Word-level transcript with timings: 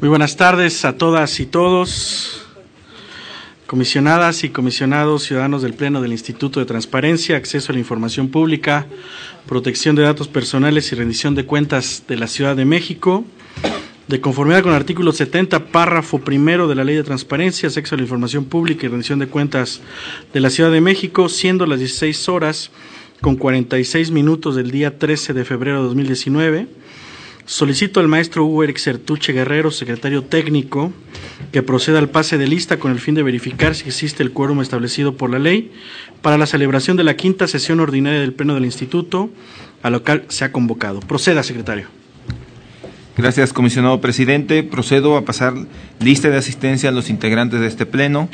Muy 0.00 0.08
buenas 0.08 0.38
tardes 0.38 0.86
a 0.86 0.96
todas 0.96 1.40
y 1.40 1.46
todos, 1.46 2.46
comisionadas 3.66 4.44
y 4.44 4.48
comisionados 4.48 5.24
ciudadanos 5.24 5.60
del 5.60 5.74
Pleno 5.74 6.00
del 6.00 6.12
Instituto 6.12 6.58
de 6.58 6.64
Transparencia, 6.64 7.36
Acceso 7.36 7.70
a 7.70 7.74
la 7.74 7.80
Información 7.80 8.28
Pública, 8.30 8.86
Protección 9.46 9.96
de 9.96 10.02
Datos 10.04 10.26
Personales 10.26 10.90
y 10.90 10.94
Rendición 10.94 11.34
de 11.34 11.44
Cuentas 11.44 12.04
de 12.08 12.16
la 12.16 12.28
Ciudad 12.28 12.56
de 12.56 12.64
México. 12.64 13.26
De 14.08 14.22
conformidad 14.22 14.62
con 14.62 14.72
el 14.72 14.78
artículo 14.78 15.12
70, 15.12 15.66
párrafo 15.66 16.18
primero 16.18 16.66
de 16.66 16.76
la 16.76 16.84
Ley 16.84 16.96
de 16.96 17.04
Transparencia, 17.04 17.68
Acceso 17.68 17.94
a 17.94 17.98
la 17.98 18.04
Información 18.04 18.46
Pública 18.46 18.86
y 18.86 18.88
Rendición 18.88 19.18
de 19.18 19.26
Cuentas 19.26 19.82
de 20.32 20.40
la 20.40 20.48
Ciudad 20.48 20.72
de 20.72 20.80
México, 20.80 21.28
siendo 21.28 21.66
las 21.66 21.78
16 21.78 22.26
horas 22.30 22.70
con 23.20 23.36
46 23.36 24.12
minutos 24.12 24.56
del 24.56 24.70
día 24.70 24.98
13 24.98 25.34
de 25.34 25.44
febrero 25.44 25.82
de 25.82 25.88
2019 25.88 26.79
Solicito 27.50 27.98
al 27.98 28.06
maestro 28.06 28.44
Hugo 28.44 28.62
Eric 28.62 28.78
Sertuche 28.78 29.32
Guerrero, 29.32 29.72
secretario 29.72 30.22
técnico, 30.22 30.92
que 31.50 31.64
proceda 31.64 31.98
al 31.98 32.08
pase 32.08 32.38
de 32.38 32.46
lista 32.46 32.78
con 32.78 32.92
el 32.92 33.00
fin 33.00 33.16
de 33.16 33.24
verificar 33.24 33.74
si 33.74 33.88
existe 33.88 34.22
el 34.22 34.30
quórum 34.30 34.60
establecido 34.60 35.16
por 35.16 35.30
la 35.30 35.40
ley 35.40 35.72
para 36.22 36.38
la 36.38 36.46
celebración 36.46 36.96
de 36.96 37.02
la 37.02 37.16
quinta 37.16 37.48
sesión 37.48 37.80
ordinaria 37.80 38.20
del 38.20 38.34
Pleno 38.34 38.54
del 38.54 38.66
Instituto, 38.66 39.30
a 39.82 39.90
lo 39.90 40.04
cual 40.04 40.26
se 40.28 40.44
ha 40.44 40.52
convocado. 40.52 41.00
Proceda, 41.00 41.42
secretario. 41.42 41.88
Gracias, 43.16 43.52
comisionado 43.52 44.00
presidente. 44.00 44.62
Procedo 44.62 45.16
a 45.16 45.24
pasar 45.24 45.54
lista 45.98 46.30
de 46.30 46.36
asistencia 46.36 46.90
a 46.90 46.92
los 46.92 47.10
integrantes 47.10 47.58
de 47.58 47.66
este 47.66 47.84
Pleno. 47.84 48.28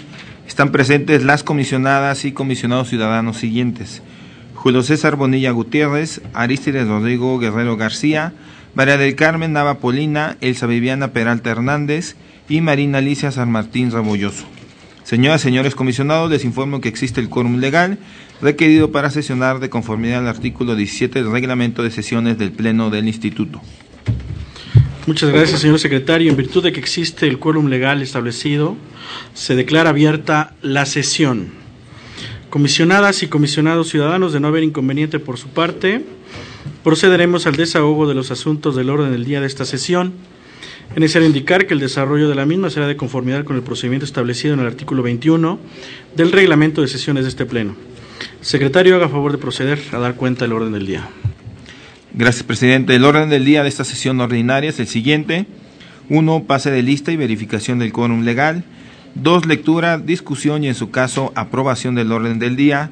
Están 0.46 0.72
presentes 0.72 1.24
las 1.24 1.42
comisionadas 1.42 2.26
y 2.26 2.32
comisionados 2.32 2.90
ciudadanos 2.90 3.38
siguientes. 3.38 4.02
Julio 4.54 4.82
César 4.82 5.16
Bonilla 5.16 5.52
Gutiérrez, 5.52 6.20
Aristides 6.34 6.86
Rodrigo 6.86 7.38
Guerrero 7.38 7.78
García, 7.78 8.34
María 8.76 8.98
del 8.98 9.14
Carmen 9.14 9.54
Nava 9.54 9.78
Polina, 9.78 10.36
Elsa 10.42 10.66
Viviana 10.66 11.14
Peralta 11.14 11.48
Hernández 11.48 12.14
y 12.46 12.60
Marina 12.60 12.98
Alicia 12.98 13.30
San 13.30 13.50
Martín 13.50 13.90
Rabolloso. 13.90 14.44
Señoras 15.02 15.40
señores 15.40 15.74
comisionados, 15.74 16.30
les 16.30 16.44
informo 16.44 16.82
que 16.82 16.90
existe 16.90 17.22
el 17.22 17.30
quórum 17.30 17.56
legal 17.56 17.98
requerido 18.42 18.92
para 18.92 19.08
sesionar 19.08 19.60
de 19.60 19.70
conformidad 19.70 20.18
al 20.18 20.28
artículo 20.28 20.76
17 20.76 21.22
del 21.22 21.32
reglamento 21.32 21.82
de 21.82 21.90
sesiones 21.90 22.36
del 22.36 22.52
Pleno 22.52 22.90
del 22.90 23.08
Instituto. 23.08 23.62
Muchas 25.06 25.30
gracias, 25.30 25.60
señor 25.60 25.78
secretario. 25.78 26.30
En 26.30 26.36
virtud 26.36 26.62
de 26.62 26.72
que 26.72 26.80
existe 26.80 27.26
el 27.26 27.38
quórum 27.38 27.68
legal 27.68 28.02
establecido, 28.02 28.76
se 29.32 29.54
declara 29.54 29.88
abierta 29.88 30.54
la 30.60 30.84
sesión. 30.84 31.65
Comisionadas 32.56 33.22
y 33.22 33.26
comisionados 33.28 33.90
ciudadanos, 33.90 34.32
de 34.32 34.40
no 34.40 34.48
haber 34.48 34.62
inconveniente 34.62 35.18
por 35.18 35.36
su 35.36 35.48
parte, 35.48 36.02
Procederemos 36.82 37.46
al 37.46 37.54
desahogo 37.54 38.08
de 38.08 38.14
los 38.14 38.30
asuntos 38.30 38.74
del 38.74 38.88
orden 38.88 39.12
del 39.12 39.26
día 39.26 39.42
de 39.42 39.46
esta 39.46 39.66
sesión. 39.66 40.14
Es 40.88 40.96
necesario 40.96 41.28
indicar 41.28 41.66
que 41.66 41.74
el 41.74 41.80
desarrollo 41.80 42.30
de 42.30 42.34
la 42.34 42.46
misma 42.46 42.70
será 42.70 42.86
de 42.86 42.96
conformidad 42.96 43.44
con 43.44 43.56
el 43.56 43.62
procedimiento 43.62 44.06
establecido 44.06 44.54
en 44.54 44.60
el 44.60 44.66
artículo 44.68 45.02
21 45.02 45.58
del 46.16 46.32
reglamento 46.32 46.80
de 46.80 46.88
sesiones 46.88 47.24
de 47.24 47.28
este 47.28 47.44
Pleno. 47.44 47.76
Secretario, 48.40 48.96
haga 48.96 49.10
favor 49.10 49.32
de 49.32 49.38
proceder 49.38 49.78
a 49.92 49.98
dar 49.98 50.14
cuenta 50.14 50.46
del 50.46 50.54
orden 50.54 50.72
del 50.72 50.86
día. 50.86 51.06
Gracias, 52.14 52.42
presidente. 52.42 52.96
El 52.96 53.04
orden 53.04 53.28
del 53.28 53.44
día 53.44 53.64
de 53.64 53.68
esta 53.68 53.84
sesión 53.84 54.18
ordinaria 54.18 54.70
es 54.70 54.80
el 54.80 54.86
siguiente. 54.86 55.44
Uno, 56.08 56.44
pase 56.44 56.70
de 56.70 56.82
lista 56.82 57.12
y 57.12 57.16
verificación 57.16 57.78
del 57.78 57.92
quórum 57.92 58.22
legal. 58.22 58.64
Dos, 59.22 59.46
lectura, 59.46 59.96
discusión 59.96 60.62
y, 60.62 60.68
en 60.68 60.74
su 60.74 60.90
caso, 60.90 61.32
aprobación 61.34 61.94
del 61.94 62.12
orden 62.12 62.38
del 62.38 62.54
día. 62.54 62.90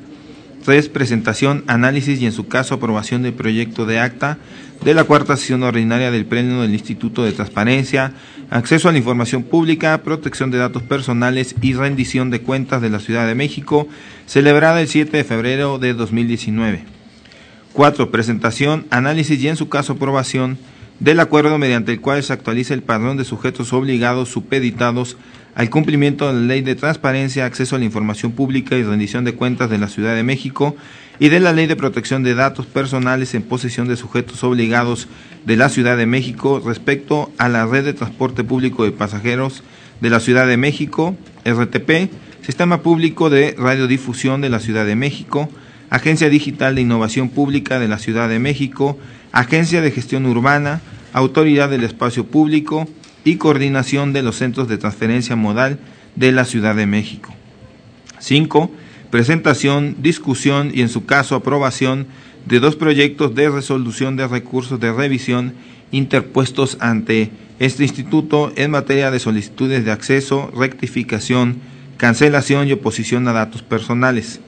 3. 0.65 0.89
Presentación, 0.89 1.65
análisis 1.67 2.19
y 2.23 2.25
en 2.25 2.33
su 2.33 2.49
caso 2.49 2.77
aprobación 2.77 3.23
del 3.23 3.35
proyecto 3.35 3.85
de 3.85 3.99
acta 3.99 4.39
de 4.83 4.95
la 4.95 5.05
cuarta 5.05 5.37
sesión 5.37 5.63
ordinaria 5.63 6.11
del 6.11 6.25
Pleno 6.25 6.63
del 6.63 6.73
Instituto 6.73 7.25
de 7.25 7.33
Transparencia, 7.33 8.15
Acceso 8.49 8.89
a 8.89 8.93
la 8.93 8.99
Información 8.99 9.43
Pública, 9.43 10.03
Protección 10.03 10.51
de 10.51 10.57
Datos 10.57 10.83
Personales 10.83 11.55
y 11.61 11.75
Rendición 11.75 12.31
de 12.31 12.41
Cuentas 12.41 12.81
de 12.81 12.89
la 12.89 13.01
Ciudad 13.01 13.27
de 13.27 13.35
México, 13.35 13.87
celebrada 14.25 14.81
el 14.81 14.89
7 14.89 15.15
de 15.15 15.25
febrero 15.25 15.79
de 15.79 15.93
2019. 15.93 16.85
4. 17.75 18.11
Presentación, 18.11 18.87
análisis 18.89 19.43
y 19.43 19.49
en 19.49 19.57
su 19.57 19.69
caso 19.69 19.93
aprobación 19.93 20.57
del 21.01 21.21
acuerdo 21.21 21.59
mediante 21.59 21.93
el 21.93 22.01
cual 22.01 22.23
se 22.23 22.33
actualiza 22.33 22.73
el 22.73 22.83
padrón 22.83 23.19
de 23.19 23.25
sujetos 23.25 23.75
obligados 23.75 24.31
supeditados 24.31 25.19
al 25.55 25.71
cumplimiento 25.71 26.27
de 26.27 26.41
la 26.41 26.47
Ley 26.47 26.63
de 26.63 26.75
Transparencia, 26.75 27.47
Acceso 27.47 27.77
a 27.77 27.79
la 27.79 27.85
Información 27.85 28.33
Pública 28.33 28.77
y 28.77 28.83
Rendición 28.83 29.25
de 29.25 29.35
Cuentas 29.35 29.71
de 29.71 29.79
la 29.79 29.89
Ciudad 29.89 30.15
de 30.15 30.23
México 30.23 30.77
y 31.21 31.29
de 31.29 31.41
la 31.41 31.53
Ley 31.53 31.67
de 31.67 31.77
Protección 31.77 32.23
de 32.23 32.35
Datos 32.35 32.67
Personales 32.67 33.35
en 33.35 33.43
posesión 33.43 33.87
de 33.87 33.97
sujetos 33.97 34.43
obligados 34.43 35.07
de 35.45 35.57
la 35.57 35.69
Ciudad 35.69 35.97
de 35.97 36.07
México 36.07 36.61
respecto 36.65 37.31
a 37.39 37.49
la 37.49 37.67
red 37.67 37.85
de 37.85 37.93
transporte 37.95 38.43
público 38.43 38.85
de 38.85 38.93
pasajeros 38.93 39.63
de 40.01 40.11
la 40.11 40.21
Ciudad 40.21 40.47
de 40.47 40.57
México, 40.57 41.17
RTP, 41.45 42.11
Sistema 42.45 42.83
Público 42.83 43.31
de 43.31 43.55
Radiodifusión 43.57 44.41
de 44.41 44.51
la 44.51 44.59
Ciudad 44.59 44.85
de 44.85 44.97
México, 44.97 45.49
Agencia 45.89 46.29
Digital 46.29 46.75
de 46.75 46.81
Innovación 46.81 47.29
Pública 47.29 47.79
de 47.79 47.89
la 47.89 47.99
Ciudad 47.99 48.29
de 48.29 48.41
México, 48.41 48.99
Agencia 49.31 49.81
de 49.81 49.93
Gestión 49.93 50.27
Urbana, 50.27 50.81
Autoridad 51.13 51.71
del 51.71 51.85
Espacio 51.85 52.27
Público, 52.27 52.89
y 53.25 53.37
coordinación 53.37 54.13
de 54.13 54.23
los 54.23 54.37
centros 54.37 54.69
de 54.69 54.79
transferencia 54.79 55.37
modal 55.37 55.79
de 56.15 56.33
la 56.33 56.45
Ciudad 56.45 56.75
de 56.75 56.87
México. 56.87 57.35
5. 58.19 58.71
Presentación, 59.11 59.97
discusión 60.01 60.71
y 60.75 60.83
en 60.83 60.89
su 60.89 61.07
caso 61.07 61.35
aprobación 61.35 62.07
de 62.47 62.61
dos 62.61 62.77
proyectos 62.77 63.35
de 63.35 63.49
resolución 63.49 64.17
de 64.17 64.29
recursos 64.29 64.79
de 64.81 64.93
revisión 64.93 65.55
interpuestos 65.91 66.77
ante 66.81 67.31
este 67.59 67.85
instituto 67.85 68.53
en 68.57 68.71
materia 68.71 69.11
de 69.11 69.21
solicitudes 69.21 69.85
de 69.85 69.93
acceso, 69.93 70.51
rectificación, 70.57 71.61
cancelación 71.97 72.69
y 72.69 72.73
oposición 72.73 73.29
a 73.29 73.33
datos 73.33 73.63
personales. 73.63 74.41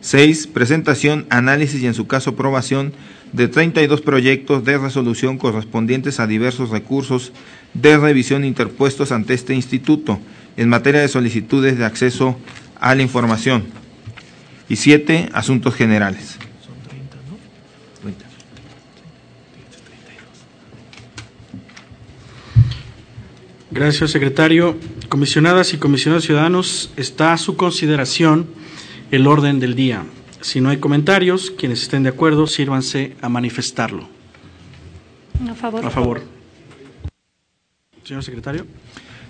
6. 0.00 0.46
Presentación, 0.46 1.26
análisis 1.28 1.82
y 1.82 1.86
en 1.86 1.94
su 1.94 2.06
caso 2.06 2.30
aprobación 2.30 2.94
de 3.32 3.48
32 3.48 4.00
proyectos 4.00 4.64
de 4.64 4.78
resolución 4.78 5.38
correspondientes 5.38 6.20
a 6.20 6.26
diversos 6.26 6.70
recursos 6.70 7.32
de 7.74 7.96
revisión 7.96 8.44
interpuestos 8.44 9.12
ante 9.12 9.34
este 9.34 9.54
instituto 9.54 10.18
en 10.56 10.68
materia 10.68 11.00
de 11.00 11.08
solicitudes 11.08 11.78
de 11.78 11.84
acceso 11.84 12.36
a 12.80 12.94
la 12.94 13.02
información. 13.02 13.64
Y 14.68 14.76
siete, 14.76 15.28
asuntos 15.32 15.74
generales. 15.74 16.38
Gracias, 23.72 24.10
secretario. 24.10 24.76
Comisionadas 25.08 25.74
y 25.74 25.78
comisionados 25.78 26.24
ciudadanos, 26.24 26.90
está 26.96 27.32
a 27.32 27.38
su 27.38 27.56
consideración 27.56 28.48
el 29.12 29.28
orden 29.28 29.60
del 29.60 29.76
día. 29.76 30.04
Si 30.40 30.60
no 30.60 30.70
hay 30.70 30.78
comentarios, 30.78 31.50
quienes 31.50 31.82
estén 31.82 32.02
de 32.02 32.08
acuerdo, 32.08 32.46
sírvanse 32.46 33.14
a 33.20 33.28
manifestarlo. 33.28 34.08
A 35.48 35.54
favor. 35.54 35.84
A 35.84 35.90
favor. 35.90 36.22
Señor 38.04 38.24
secretario. 38.24 38.66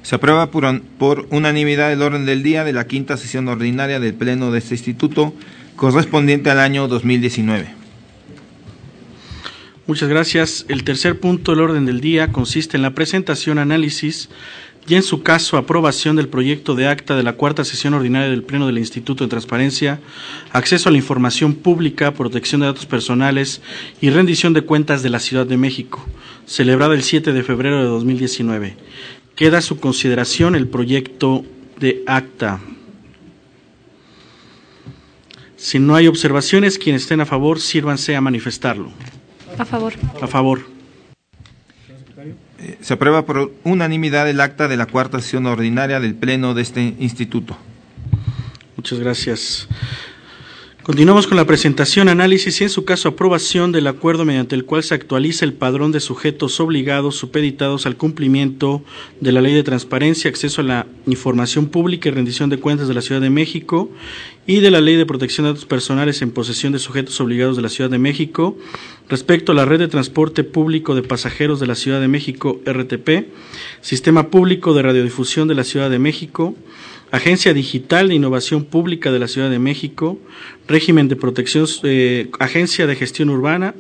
Se 0.03 0.15
aprueba 0.15 0.51
por, 0.51 0.81
por, 0.99 1.27
unanimidad 1.31 1.93
el 1.93 2.03
orden 2.03 2.27
del 2.27 2.43
día 2.43 2.65
de 2.65 2.73
la 2.73 2.87
quinta 2.87 3.17
sesión 3.17 3.49
ordinaria 3.49 4.01
del 4.01 4.15
Pleno 4.15 4.51
de 4.51 4.59
este 4.59 4.75
Instituto, 4.75 5.35
correspondiente 5.77 6.51
al 6.51 6.61
año 6.61 6.89
2019. 6.89 7.75
Muchas 9.87 10.09
gracias. 10.09 10.65
El 10.69 10.85
tercer 10.85 11.19
punto 11.19 11.53
del 11.53 11.61
orden 11.61 11.85
del 11.85 12.01
día 12.01 12.31
consiste 12.31 12.77
en 12.77 12.83
la 12.83 12.93
presentación, 12.93 13.59
análisis 13.59 14.31
y 14.87 14.95
en 14.95 15.03
su 15.03 15.23
caso 15.23 15.57
aprobación 15.57 16.17
del 16.17 16.29
proyecto 16.29 16.75
de 16.75 16.89
acta 16.89 17.17
de 17.17 17.23
la 17.23 17.35
cuarta 17.35 17.65
sesión 17.65 17.95
ordinaria 17.95 18.29
del 18.29 18.43
Pleno 18.43 18.67
del 18.67 18.79
Instituto 18.79 19.25
de 19.25 19.31
Transparencia, 19.31 20.01
Acceso 20.53 20.89
a 20.89 20.93
la 20.93 20.99
Información 20.99 21.55
Pública, 21.55 22.15
Protección 22.15 22.61
de 22.61 22.69
Datos 22.69 22.87
Personales 22.87 23.61
y 24.01 24.11
Rendición 24.11 24.53
de 24.53 24.63
Cuentas 24.63 25.03
de 25.03 25.11
la 25.11 25.21
Ciudad 25.21 25.47
de 25.47 25.57
México, 25.57 26.05
celebrada 26.47 26.95
el 26.95 27.03
7 27.03 27.33
de 27.33 27.43
febrero 27.43 27.79
de 27.79 27.85
2019. 27.85 28.77
Queda 29.37 29.59
a 29.59 29.63
su 29.63 29.79
consideración 29.79 30.55
el 30.55 30.69
proyecto 30.69 31.45
de 31.79 32.03
acta. 32.07 32.61
Si 35.57 35.79
no 35.79 35.95
hay 35.95 36.07
observaciones, 36.07 36.79
quienes 36.79 37.03
estén 37.03 37.21
a 37.21 37.27
favor, 37.27 37.61
sírvanse 37.61 38.17
a 38.17 38.21
manifestarlo. 38.21 38.91
A 39.59 39.65
favor. 39.65 39.93
A 40.21 40.27
favor. 40.27 40.80
Eh, 42.61 42.77
se 42.81 42.95
aprueba 42.95 43.25
por 43.25 43.53
unanimidad 43.65 44.29
el 44.29 44.41
acta 44.41 44.69
de 44.69 44.77
la 44.77 44.87
cuarta 44.87 45.21
sesión 45.21 45.47
ordinaria 45.47 45.99
del 45.99 46.15
Pleno 46.15 46.55
de 46.55 46.63
este 46.63 46.95
instituto. 46.99 47.57
Muchas 48.77 49.01
gracias. 49.01 49.69
Continuamos 50.83 51.27
con 51.27 51.37
la 51.37 51.45
presentación, 51.45 52.09
análisis 52.09 52.61
y 52.61 52.65
en 52.65 52.71
su 52.71 52.85
caso 52.85 53.11
aprobación 53.11 53.71
del 53.71 53.87
acuerdo 53.87 54.25
mediante 54.25 54.57
el 54.57 54.65
cual 54.65 54.83
se 54.83 54.95
actualiza 54.95 55.45
el 55.45 55.53
padrón 55.53 55.93
de 55.93 56.01
sujetos 56.01 56.59
obligados 56.59 57.17
supeditados 57.17 57.87
al 57.87 57.97
cumplimiento 57.97 58.83
de 59.21 59.31
la 59.31 59.43
Ley 59.43 59.55
de 59.55 59.63
Transparencia, 59.63 60.31
Acceso 60.31 60.63
a 60.63 60.65
la 60.65 60.87
Información 61.07 61.67
Pública 61.67 62.09
y 62.09 62.13
Rendición 62.13 62.49
de 62.49 62.59
Cuentas 62.59 62.89
de 62.89 62.95
la 62.95 63.03
Ciudad 63.03 63.21
de 63.21 63.31
México 63.31 63.91
y 64.47 64.61
de 64.61 64.71
la 64.71 64.81
Ley 64.81 64.97
de 64.97 65.07
Protección 65.07 65.45
de 65.45 65.53
Datos 65.53 65.67
Personales 65.67 66.23
en 66.23 66.31
posesión 66.31 66.73
de 66.73 66.79
sujetos 66.79 67.21
obligados 67.21 67.57
de 67.57 67.63
la 67.63 67.69
Ciudad 67.69 67.91
de 67.91 67.99
México 67.99 68.57
respecto 69.11 69.53
a 69.53 69.55
la 69.57 69.65
red 69.65 69.81
de 69.81 69.89
transporte 69.89 70.45
público 70.45 70.95
de 70.95 71.03
pasajeros 71.03 71.59
de 71.59 71.67
la 71.67 71.75
Ciudad 71.75 72.01
de 72.01 72.09
México, 72.09 72.61
RTP, 72.65 73.27
Sistema 73.81 74.31
Público 74.31 74.73
de 74.73 74.83
Radiodifusión 74.83 75.49
de 75.49 75.57
la 75.57 75.65
Ciudad 75.65 75.91
de 75.91 75.99
México, 75.99 76.55
Agencia 77.11 77.53
Digital 77.53 78.09
de 78.09 78.15
Innovación 78.15 78.65
Pública 78.65 79.11
de 79.11 79.19
la 79.19 79.27
Ciudad 79.27 79.51
de 79.51 79.59
México, 79.59 80.19
Régimen 80.69 81.09
de 81.09 81.17
Protección, 81.17 81.67
eh, 81.83 82.31
Agencia 82.39 82.87
de 82.87 82.95
Gestión 82.95 83.31
Urbana, 83.31 83.75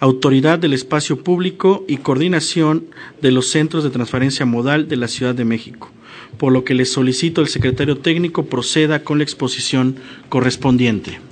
Autoridad 0.00 0.58
del 0.58 0.74
Espacio 0.74 1.22
Público 1.22 1.84
y 1.86 1.98
Coordinación 1.98 2.86
de 3.22 3.30
los 3.30 3.50
Centros 3.50 3.84
de 3.84 3.90
Transferencia 3.90 4.44
Modal 4.44 4.88
de 4.88 4.96
la 4.96 5.06
Ciudad 5.06 5.36
de 5.36 5.44
México, 5.44 5.90
por 6.36 6.52
lo 6.52 6.64
que 6.64 6.74
le 6.74 6.84
solicito 6.84 7.40
al 7.40 7.48
secretario 7.48 7.98
técnico 7.98 8.46
proceda 8.46 9.04
con 9.04 9.18
la 9.18 9.24
exposición 9.24 9.96
correspondiente. 10.28 11.27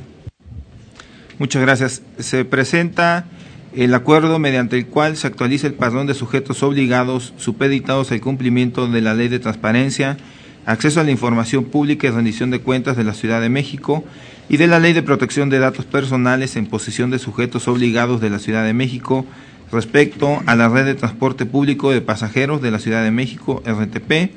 Muchas 1.38 1.60
gracias. 1.60 2.02
Se 2.18 2.46
presenta 2.46 3.26
el 3.74 3.92
acuerdo 3.92 4.38
mediante 4.38 4.78
el 4.78 4.86
cual 4.86 5.18
se 5.18 5.26
actualiza 5.26 5.66
el 5.66 5.74
padrón 5.74 6.06
de 6.06 6.14
sujetos 6.14 6.62
obligados 6.62 7.34
supeditados 7.36 8.10
al 8.10 8.22
cumplimiento 8.22 8.88
de 8.88 9.02
la 9.02 9.12
Ley 9.12 9.28
de 9.28 9.38
Transparencia, 9.38 10.16
Acceso 10.64 11.00
a 11.00 11.04
la 11.04 11.10
Información 11.10 11.66
Pública 11.66 12.06
y 12.06 12.10
Rendición 12.10 12.50
de 12.50 12.60
Cuentas 12.60 12.96
de 12.96 13.04
la 13.04 13.14
Ciudad 13.14 13.40
de 13.40 13.50
México 13.50 14.02
y 14.48 14.56
de 14.56 14.66
la 14.66 14.80
Ley 14.80 14.94
de 14.94 15.02
Protección 15.02 15.50
de 15.50 15.58
Datos 15.58 15.84
Personales 15.84 16.56
en 16.56 16.66
posesión 16.66 17.10
de 17.10 17.18
sujetos 17.18 17.68
obligados 17.68 18.20
de 18.20 18.30
la 18.30 18.38
Ciudad 18.38 18.64
de 18.64 18.72
México 18.72 19.26
respecto 19.70 20.42
a 20.46 20.56
la 20.56 20.68
red 20.68 20.86
de 20.86 20.94
transporte 20.94 21.44
público 21.44 21.90
de 21.90 22.00
pasajeros 22.00 22.62
de 22.62 22.70
la 22.70 22.78
Ciudad 22.78 23.04
de 23.04 23.10
México, 23.10 23.62
RTP, 23.64 24.30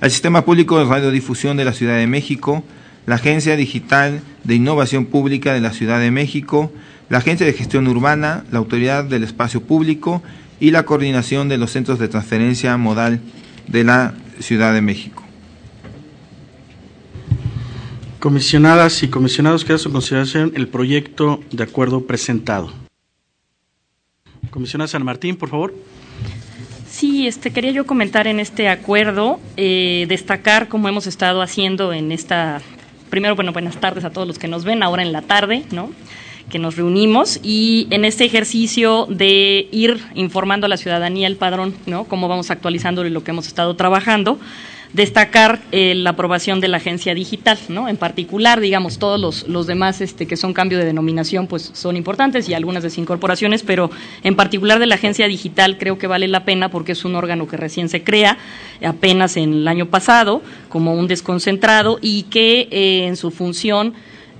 al 0.00 0.10
Sistema 0.10 0.44
Público 0.44 0.78
de 0.78 0.84
Radiodifusión 0.84 1.56
de 1.56 1.64
la 1.64 1.72
Ciudad 1.72 1.96
de 1.96 2.08
México, 2.08 2.64
la 3.06 3.16
Agencia 3.16 3.56
Digital 3.56 4.20
de 4.44 4.54
Innovación 4.54 5.06
Pública 5.06 5.52
de 5.52 5.60
la 5.60 5.72
Ciudad 5.72 6.00
de 6.00 6.10
México, 6.10 6.72
la 7.08 7.18
Agencia 7.18 7.46
de 7.46 7.52
Gestión 7.52 7.86
Urbana, 7.86 8.44
la 8.50 8.58
Autoridad 8.58 9.04
del 9.04 9.24
Espacio 9.24 9.62
Público 9.62 10.22
y 10.60 10.70
la 10.70 10.84
Coordinación 10.84 11.48
de 11.48 11.58
los 11.58 11.72
Centros 11.72 11.98
de 11.98 12.08
Transferencia 12.08 12.76
Modal 12.76 13.20
de 13.66 13.84
la 13.84 14.14
Ciudad 14.40 14.72
de 14.72 14.80
México. 14.80 15.22
Comisionadas 18.20 19.02
y 19.02 19.08
comisionados, 19.08 19.66
queda 19.66 19.76
su 19.76 19.92
consideración 19.92 20.52
el 20.54 20.68
proyecto 20.68 21.40
de 21.52 21.62
acuerdo 21.62 22.06
presentado. 22.06 22.72
Comisionada 24.50 24.88
San 24.88 25.04
Martín, 25.04 25.36
por 25.36 25.50
favor. 25.50 25.74
Sí, 26.88 27.26
este, 27.26 27.52
quería 27.52 27.72
yo 27.72 27.84
comentar 27.84 28.26
en 28.26 28.40
este 28.40 28.68
acuerdo, 28.68 29.40
eh, 29.58 30.06
destacar 30.08 30.68
como 30.68 30.88
hemos 30.88 31.06
estado 31.06 31.42
haciendo 31.42 31.92
en 31.92 32.12
esta 32.12 32.62
primero, 33.10 33.34
bueno, 33.34 33.52
buenas 33.52 33.76
tardes 33.80 34.04
a 34.04 34.10
todos 34.10 34.26
los 34.26 34.38
que 34.38 34.48
nos 34.48 34.64
ven 34.64 34.82
ahora 34.82 35.02
en 35.02 35.12
la 35.12 35.22
tarde, 35.22 35.64
¿no? 35.70 35.90
que 36.50 36.58
nos 36.58 36.76
reunimos 36.76 37.40
y 37.42 37.86
en 37.90 38.04
este 38.04 38.24
ejercicio 38.24 39.06
de 39.08 39.66
ir 39.72 40.00
informando 40.14 40.66
a 40.66 40.68
la 40.68 40.76
ciudadanía 40.76 41.26
el 41.26 41.36
padrón, 41.36 41.74
¿no? 41.86 42.04
Cómo 42.04 42.28
vamos 42.28 42.50
actualizando 42.50 43.02
lo 43.02 43.24
que 43.24 43.30
hemos 43.30 43.46
estado 43.46 43.74
trabajando 43.76 44.38
destacar 44.94 45.60
eh, 45.72 45.94
la 45.96 46.10
aprobación 46.10 46.60
de 46.60 46.68
la 46.68 46.76
agencia 46.76 47.14
digital, 47.14 47.58
¿no? 47.68 47.88
En 47.88 47.96
particular, 47.96 48.60
digamos, 48.60 48.98
todos 48.98 49.20
los, 49.20 49.48
los 49.48 49.66
demás 49.66 50.00
este, 50.00 50.26
que 50.26 50.36
son 50.36 50.54
cambio 50.54 50.78
de 50.78 50.84
denominación, 50.84 51.48
pues 51.48 51.70
son 51.74 51.96
importantes 51.96 52.48
y 52.48 52.54
algunas 52.54 52.84
desincorporaciones, 52.84 53.64
pero 53.64 53.90
en 54.22 54.36
particular 54.36 54.78
de 54.78 54.86
la 54.86 54.94
agencia 54.94 55.26
digital 55.26 55.78
creo 55.78 55.98
que 55.98 56.06
vale 56.06 56.28
la 56.28 56.44
pena 56.44 56.70
porque 56.70 56.92
es 56.92 57.04
un 57.04 57.16
órgano 57.16 57.48
que 57.48 57.56
recién 57.56 57.88
se 57.88 58.04
crea, 58.04 58.38
apenas 58.84 59.36
en 59.36 59.52
el 59.52 59.68
año 59.68 59.86
pasado, 59.86 60.42
como 60.68 60.94
un 60.94 61.08
desconcentrado 61.08 61.98
y 62.00 62.22
que 62.24 62.68
eh, 62.70 63.06
en 63.06 63.16
su 63.16 63.32
función 63.32 63.94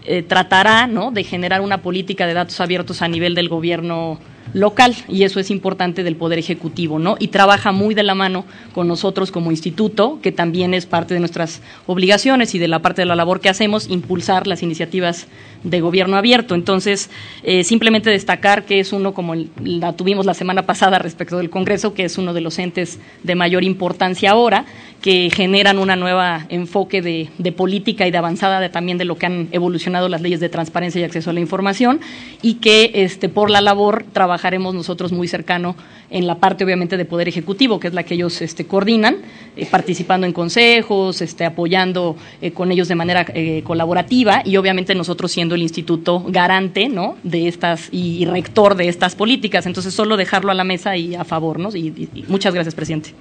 eh, 0.04 0.22
tratará, 0.22 0.86
¿no? 0.86 1.10
De 1.10 1.24
generar 1.24 1.62
una 1.62 1.82
política 1.82 2.28
de 2.28 2.34
datos 2.34 2.60
abiertos 2.60 3.02
a 3.02 3.08
nivel 3.08 3.34
del 3.34 3.48
gobierno 3.48 4.20
local 4.52 4.94
y 5.08 5.24
eso 5.24 5.40
es 5.40 5.50
importante 5.50 6.02
del 6.02 6.16
Poder 6.16 6.38
Ejecutivo, 6.38 6.98
¿no? 6.98 7.16
Y 7.18 7.28
trabaja 7.28 7.72
muy 7.72 7.94
de 7.94 8.02
la 8.02 8.14
mano 8.14 8.44
con 8.74 8.88
nosotros 8.88 9.30
como 9.30 9.50
instituto, 9.50 10.18
que 10.22 10.32
también 10.32 10.74
es 10.74 10.86
parte 10.86 11.14
de 11.14 11.20
nuestras 11.20 11.62
obligaciones 11.86 12.54
y 12.54 12.58
de 12.58 12.68
la 12.68 12.80
parte 12.80 13.02
de 13.02 13.06
la 13.06 13.16
labor 13.16 13.40
que 13.40 13.48
hacemos, 13.48 13.88
impulsar 13.88 14.46
las 14.46 14.62
iniciativas 14.62 15.26
de 15.64 15.80
gobierno 15.80 16.16
abierto. 16.16 16.54
Entonces, 16.54 17.10
eh, 17.42 17.64
simplemente 17.64 18.10
destacar 18.10 18.64
que 18.64 18.80
es 18.80 18.92
uno, 18.92 19.14
como 19.14 19.34
la 19.62 19.94
tuvimos 19.94 20.26
la 20.26 20.34
semana 20.34 20.66
pasada 20.66 20.98
respecto 20.98 21.38
del 21.38 21.50
Congreso, 21.50 21.94
que 21.94 22.04
es 22.04 22.18
uno 22.18 22.34
de 22.34 22.40
los 22.40 22.58
entes 22.58 23.00
de 23.22 23.34
mayor 23.34 23.64
importancia 23.64 24.30
ahora, 24.30 24.66
que 25.00 25.30
generan 25.30 25.78
una 25.78 25.96
nueva 25.96 26.46
enfoque 26.48 27.02
de, 27.02 27.52
política 27.52 28.06
y 28.06 28.10
de 28.10 28.18
avanzada 28.18 28.60
de, 28.60 28.70
también 28.70 28.96
de 28.96 29.04
lo 29.04 29.16
que 29.16 29.26
han 29.26 29.48
evolucionado 29.52 30.08
las 30.08 30.22
leyes 30.22 30.40
de 30.40 30.48
transparencia 30.48 31.00
y 31.00 31.04
acceso 31.04 31.30
a 31.30 31.32
la 31.32 31.40
información, 31.40 32.00
y 32.40 32.54
que 32.54 32.90
este, 32.94 33.28
por 33.28 33.50
la 33.50 33.60
labor 33.60 34.04
trabajaremos 34.34 34.74
nosotros 34.74 35.12
muy 35.12 35.28
cercano 35.28 35.76
en 36.10 36.26
la 36.26 36.40
parte, 36.40 36.64
obviamente, 36.64 36.96
de 36.96 37.04
Poder 37.04 37.28
Ejecutivo, 37.28 37.78
que 37.78 37.86
es 37.86 37.94
la 37.94 38.02
que 38.02 38.14
ellos 38.14 38.42
este, 38.42 38.66
coordinan, 38.66 39.18
eh, 39.56 39.64
participando 39.70 40.26
en 40.26 40.32
consejos, 40.32 41.22
este, 41.22 41.44
apoyando 41.44 42.16
eh, 42.42 42.50
con 42.50 42.72
ellos 42.72 42.88
de 42.88 42.96
manera 42.96 43.24
colaborativa, 43.62 44.42
y 44.44 44.56
obviamente 44.56 44.92
nosotros 44.96 45.30
siendo 45.30 45.54
el 45.54 45.62
instituto 45.62 46.24
garante, 46.26 46.88
¿no? 46.88 47.16
De 47.22 47.46
estas 47.46 47.88
y, 47.92 48.24
rector 48.24 48.74
de 48.74 48.88
estas 48.88 49.14
políticas. 49.14 49.66
Entonces, 49.66 49.94
solo 49.94 50.16
dejarlo 50.16 50.50
a 50.50 50.54
la 50.54 50.64
mesa 50.64 50.96
y 50.96 51.14
a 51.14 51.22
favor, 51.22 51.60
¿no? 51.60 51.68
Y, 51.76 52.24
muchas 52.26 52.52
gracias, 52.54 52.74
presidente. 52.74 53.14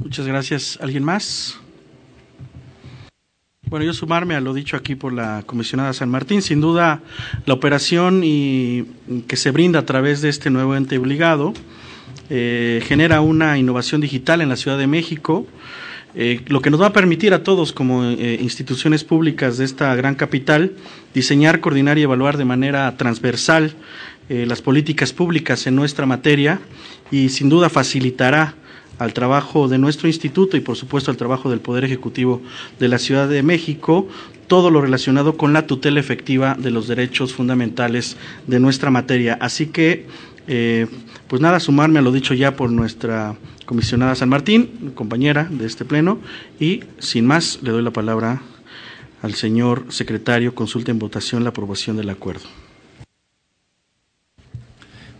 Muchas 0.00 0.26
gracias. 0.26 0.76
¿Alguien 0.82 1.04
más? 1.04 1.56
Bueno, 3.70 3.86
yo 3.86 3.94
sumarme 3.94 4.34
a 4.34 4.40
lo 4.40 4.52
dicho 4.52 4.76
aquí 4.76 4.96
por 4.96 5.12
la 5.12 5.44
comisionada 5.46 5.92
San 5.92 6.08
Martín. 6.08 6.42
Sin 6.42 6.60
duda, 6.60 7.02
la 7.46 7.54
operación 7.54 8.22
y 8.24 8.84
que 9.28 9.36
se 9.36 9.52
brinda 9.52 9.78
a 9.78 9.86
través 9.86 10.22
de 10.22 10.28
este 10.28 10.50
nuevo 10.50 10.74
ente 10.74 10.98
obligado 10.98 11.54
eh, 12.30 12.82
genera 12.84 13.20
una 13.20 13.58
innovación 13.58 14.00
digital 14.00 14.40
en 14.40 14.48
la 14.48 14.56
Ciudad 14.56 14.76
de 14.76 14.88
México 14.88 15.46
eh, 16.16 16.40
lo 16.48 16.60
que 16.60 16.70
nos 16.70 16.80
va 16.80 16.86
a 16.86 16.92
permitir 16.92 17.32
a 17.32 17.44
todos 17.44 17.72
como 17.72 18.02
eh, 18.02 18.38
instituciones 18.42 19.04
públicas 19.04 19.56
de 19.58 19.66
esta 19.66 19.94
gran 19.94 20.16
capital 20.16 20.72
diseñar, 21.14 21.60
coordinar 21.60 21.96
y 21.96 22.02
evaluar 22.02 22.38
de 22.38 22.44
manera 22.44 22.96
transversal 22.96 23.74
las 24.28 24.62
políticas 24.62 25.12
públicas 25.12 25.66
en 25.66 25.74
nuestra 25.74 26.06
materia 26.06 26.60
y 27.10 27.30
sin 27.30 27.48
duda 27.48 27.68
facilitará 27.68 28.54
al 29.00 29.14
trabajo 29.14 29.66
de 29.66 29.78
nuestro 29.78 30.08
instituto 30.08 30.56
y 30.56 30.60
por 30.60 30.76
supuesto 30.76 31.10
al 31.10 31.16
trabajo 31.16 31.50
del 31.50 31.60
Poder 31.60 31.84
Ejecutivo 31.84 32.42
de 32.78 32.88
la 32.88 32.98
Ciudad 32.98 33.28
de 33.28 33.42
México 33.42 34.06
todo 34.46 34.70
lo 34.70 34.80
relacionado 34.80 35.36
con 35.36 35.52
la 35.52 35.66
tutela 35.66 36.00
efectiva 36.00 36.56
de 36.58 36.72
los 36.72 36.88
derechos 36.88 37.32
fundamentales 37.32 38.16
de 38.48 38.58
nuestra 38.58 38.90
materia. 38.90 39.38
Así 39.40 39.66
que, 39.66 40.06
pues 41.28 41.40
nada, 41.40 41.60
sumarme 41.60 42.00
a 42.00 42.02
lo 42.02 42.10
dicho 42.10 42.34
ya 42.34 42.56
por 42.56 42.72
nuestra 42.72 43.36
comisionada 43.64 44.16
San 44.16 44.28
Martín, 44.28 44.90
compañera 44.96 45.46
de 45.48 45.66
este 45.66 45.84
pleno, 45.84 46.18
y 46.58 46.82
sin 46.98 47.26
más 47.26 47.60
le 47.62 47.70
doy 47.70 47.82
la 47.84 47.92
palabra 47.92 48.42
al 49.22 49.34
señor 49.34 49.84
secretario. 49.90 50.52
Consulta 50.52 50.90
en 50.90 50.98
votación 50.98 51.44
la 51.44 51.50
aprobación 51.50 51.96
del 51.96 52.10
acuerdo. 52.10 52.48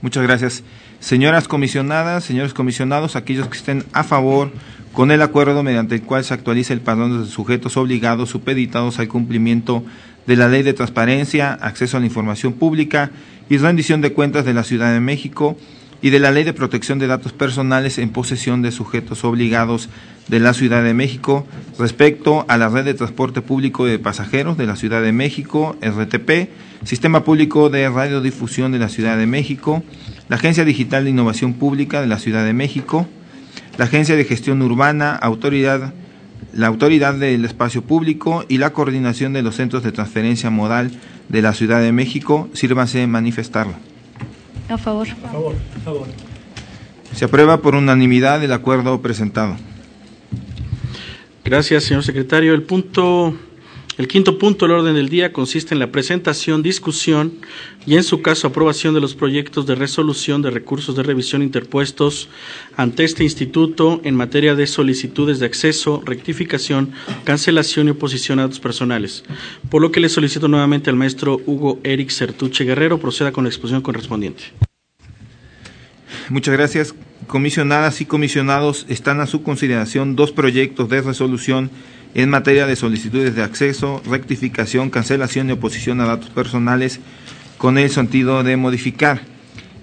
Muchas 0.02 0.22
gracias. 0.22 0.62
Señoras 0.98 1.46
comisionadas, 1.46 2.24
señores 2.24 2.54
comisionados, 2.54 3.16
aquellos 3.16 3.48
que 3.48 3.58
estén 3.58 3.84
a 3.92 4.02
favor 4.02 4.50
con 4.92 5.10
el 5.10 5.22
acuerdo 5.22 5.62
mediante 5.62 5.94
el 5.94 6.02
cual 6.02 6.24
se 6.24 6.34
actualiza 6.34 6.72
el 6.72 6.80
padrón 6.80 7.22
de 7.22 7.30
sujetos 7.30 7.76
obligados 7.76 8.30
supeditados 8.30 8.98
al 8.98 9.08
cumplimiento 9.08 9.84
de 10.26 10.36
la 10.36 10.48
Ley 10.48 10.62
de 10.62 10.72
Transparencia, 10.72 11.52
Acceso 11.52 11.96
a 11.96 12.00
la 12.00 12.06
Información 12.06 12.54
Pública 12.54 13.10
y 13.48 13.58
Rendición 13.58 14.00
de 14.00 14.12
Cuentas 14.12 14.44
de 14.44 14.54
la 14.54 14.64
Ciudad 14.64 14.92
de 14.92 15.00
México, 15.00 15.56
y 16.02 16.10
de 16.10 16.18
la 16.18 16.30
Ley 16.30 16.44
de 16.44 16.52
Protección 16.52 16.98
de 16.98 17.06
Datos 17.06 17.32
Personales 17.32 17.98
en 17.98 18.10
posesión 18.10 18.62
de 18.62 18.72
sujetos 18.72 19.24
obligados 19.24 19.88
de 20.28 20.40
la 20.40 20.54
Ciudad 20.54 20.82
de 20.82 20.94
México 20.94 21.46
respecto 21.78 22.44
a 22.48 22.56
la 22.56 22.68
red 22.68 22.84
de 22.84 22.94
transporte 22.94 23.42
público 23.42 23.84
de 23.84 23.98
pasajeros 23.98 24.56
de 24.56 24.66
la 24.66 24.76
Ciudad 24.76 25.02
de 25.02 25.12
México, 25.12 25.76
RTP, 25.82 26.48
Sistema 26.84 27.24
Público 27.24 27.68
de 27.68 27.88
Radiodifusión 27.88 28.72
de 28.72 28.78
la 28.78 28.88
Ciudad 28.88 29.18
de 29.18 29.26
México, 29.26 29.82
la 30.28 30.36
Agencia 30.36 30.64
Digital 30.64 31.04
de 31.04 31.10
Innovación 31.10 31.54
Pública 31.54 32.00
de 32.00 32.06
la 32.06 32.18
Ciudad 32.18 32.44
de 32.44 32.54
México, 32.54 33.06
la 33.76 33.84
Agencia 33.84 34.16
de 34.16 34.24
Gestión 34.24 34.62
Urbana, 34.62 35.14
Autoridad, 35.14 35.92
la 36.54 36.68
Autoridad 36.68 37.14
del 37.14 37.44
Espacio 37.44 37.82
Público 37.82 38.44
y 38.48 38.58
la 38.58 38.70
Coordinación 38.70 39.32
de 39.32 39.42
los 39.42 39.56
Centros 39.56 39.82
de 39.82 39.92
Transferencia 39.92 40.48
Modal 40.48 40.90
de 41.28 41.42
la 41.42 41.52
Ciudad 41.52 41.80
de 41.82 41.92
México, 41.92 42.48
sírvase 42.54 43.06
manifestarla. 43.06 43.89
A 44.70 44.78
favor. 44.78 45.08
A 45.08 45.28
favor, 45.28 45.54
a 45.76 45.80
favor. 45.80 46.06
Se 47.12 47.24
aprueba 47.24 47.60
por 47.60 47.74
unanimidad 47.74 48.42
el 48.44 48.52
acuerdo 48.52 49.02
presentado. 49.02 49.56
Gracias, 51.44 51.84
señor 51.84 52.04
secretario. 52.04 52.54
El 52.54 52.62
punto 52.62 53.34
El 54.00 54.08
quinto 54.08 54.38
punto 54.38 54.64
del 54.64 54.76
orden 54.76 54.94
del 54.94 55.10
día 55.10 55.30
consiste 55.30 55.74
en 55.74 55.78
la 55.78 55.92
presentación, 55.92 56.62
discusión 56.62 57.34
y, 57.84 57.96
en 57.96 58.02
su 58.02 58.22
caso, 58.22 58.46
aprobación 58.46 58.94
de 58.94 59.00
los 59.02 59.14
proyectos 59.14 59.66
de 59.66 59.74
resolución 59.74 60.40
de 60.40 60.48
recursos 60.48 60.96
de 60.96 61.02
revisión 61.02 61.42
interpuestos 61.42 62.30
ante 62.78 63.04
este 63.04 63.24
instituto 63.24 64.00
en 64.02 64.14
materia 64.14 64.54
de 64.54 64.66
solicitudes 64.66 65.38
de 65.38 65.44
acceso, 65.44 66.02
rectificación, 66.06 66.92
cancelación 67.24 67.88
y 67.88 67.90
oposición 67.90 68.38
a 68.38 68.44
datos 68.44 68.58
personales. 68.58 69.22
Por 69.68 69.82
lo 69.82 69.92
que 69.92 70.00
le 70.00 70.08
solicito 70.08 70.48
nuevamente 70.48 70.88
al 70.88 70.96
maestro 70.96 71.38
Hugo 71.44 71.78
Eric 71.84 72.08
Certuche 72.08 72.64
Guerrero 72.64 73.00
proceda 73.00 73.32
con 73.32 73.44
la 73.44 73.50
exposición 73.50 73.82
correspondiente. 73.82 74.44
Muchas 76.30 76.54
gracias. 76.54 76.94
Comisionadas 77.26 78.00
y 78.00 78.06
comisionados, 78.06 78.86
están 78.88 79.20
a 79.20 79.26
su 79.26 79.42
consideración 79.42 80.16
dos 80.16 80.32
proyectos 80.32 80.88
de 80.88 81.02
resolución 81.02 81.70
en 82.14 82.28
materia 82.28 82.66
de 82.66 82.76
solicitudes 82.76 83.34
de 83.34 83.42
acceso, 83.42 84.02
rectificación, 84.08 84.90
cancelación 84.90 85.48
y 85.48 85.52
oposición 85.52 86.00
a 86.00 86.06
datos 86.06 86.30
personales 86.30 87.00
con 87.58 87.78
el 87.78 87.90
sentido 87.90 88.42
de 88.42 88.56
modificar 88.56 89.22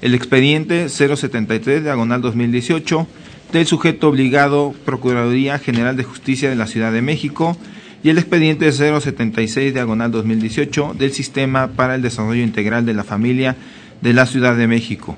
el 0.01 0.13
expediente 0.13 0.89
073 0.89 1.83
diagonal 1.83 2.21
2018 2.21 3.07
del 3.51 3.65
sujeto 3.65 4.09
obligado 4.09 4.73
Procuraduría 4.85 5.57
General 5.59 5.95
de 5.95 6.03
Justicia 6.03 6.49
de 6.49 6.55
la 6.55 6.67
Ciudad 6.67 6.91
de 6.91 7.01
México 7.01 7.57
y 8.03 8.09
el 8.09 8.17
expediente 8.17 8.71
076 8.71 9.73
diagonal 9.73 10.11
2018 10.11 10.95
del 10.97 11.13
Sistema 11.13 11.67
para 11.67 11.95
el 11.95 12.01
Desarrollo 12.01 12.43
Integral 12.43 12.85
de 12.85 12.93
la 12.93 13.03
Familia 13.03 13.55
de 14.01 14.13
la 14.13 14.25
Ciudad 14.25 14.55
de 14.55 14.67
México. 14.67 15.17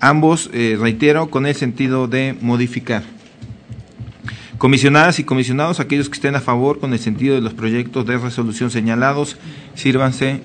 Ambos, 0.00 0.50
eh, 0.52 0.76
reitero, 0.78 1.30
con 1.30 1.46
el 1.46 1.54
sentido 1.54 2.08
de 2.08 2.34
modificar. 2.40 3.02
Comisionadas 4.60 5.18
y 5.18 5.24
comisionados, 5.24 5.80
aquellos 5.80 6.10
que 6.10 6.16
estén 6.16 6.36
a 6.36 6.40
favor 6.42 6.80
con 6.80 6.92
el 6.92 6.98
sentido 6.98 7.34
de 7.34 7.40
los 7.40 7.54
proyectos 7.54 8.04
de 8.04 8.18
resolución 8.18 8.70
señalados, 8.70 9.38
sírvanse. 9.74 10.42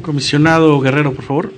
Comisionado 0.00 0.80
Guerrero, 0.80 1.12
por 1.12 1.26
favor. 1.26 1.52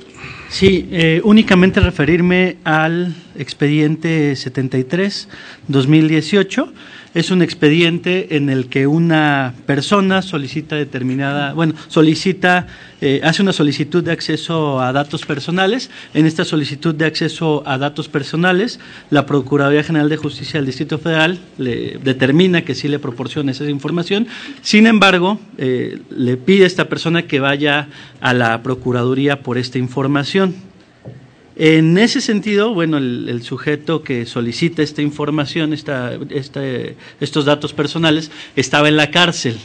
Sí, 0.51 0.89
eh, 0.91 1.21
únicamente 1.25 1.81
referirme 1.81 2.57
al 2.65 3.15
expediente 3.37 4.33
73-2018 4.33 6.73
es 7.15 7.31
un 7.31 7.43
expediente 7.43 8.37
en 8.37 8.49
el 8.49 8.69
que 8.69 8.87
una 8.87 9.55
persona 9.67 10.23
solicita 10.23 10.77
determinada, 10.77 11.53
bueno, 11.53 11.75
solicita, 11.89 12.67
eh, 13.01 13.21
hace 13.25 13.43
una 13.43 13.53
solicitud 13.53 14.05
de 14.05 14.13
acceso 14.13 14.81
a 14.81 14.93
datos 14.93 15.25
personales. 15.25 15.91
En 16.15 16.27
esta 16.27 16.45
solicitud 16.45 16.95
de 16.95 17.07
acceso 17.07 17.63
a 17.67 17.79
datos 17.79 18.09
personales, 18.09 18.79
la 19.11 19.27
Procuraduría 19.27 19.83
General 19.83 20.09
de 20.09 20.17
Justicia 20.17 20.61
del 20.61 20.67
Distrito 20.67 20.99
Federal 20.99 21.39
le 21.59 21.99
determina 21.99 22.63
que 22.63 22.75
sí 22.75 22.89
le 22.89 22.99
proporciona 22.99 23.53
esa 23.53 23.69
información. 23.69 24.27
Sin 24.63 24.87
embargo, 24.87 25.41
eh, 25.57 26.01
le 26.11 26.37
pide 26.37 26.65
a 26.65 26.67
esta 26.67 26.89
persona 26.89 27.23
que 27.23 27.41
vaya 27.41 27.89
a 28.21 28.35
la 28.35 28.63
Procuraduría 28.63 29.43
por 29.43 29.59
esta 29.59 29.79
información. 29.79 30.38
En 31.57 31.99
ese 31.99 32.21
sentido, 32.21 32.73
bueno, 32.73 32.99
el, 32.99 33.43
sujeto 33.43 34.05
que 34.05 34.27
solicita 34.27 34.83
esta 34.83 35.03
información, 35.03 35.73
esta, 35.73 36.13
estos 37.21 37.45
datos 37.45 37.73
personales, 37.73 38.31
estaba 38.55 38.89
en 38.89 38.97
la 38.97 39.11
cárcel. 39.11 39.57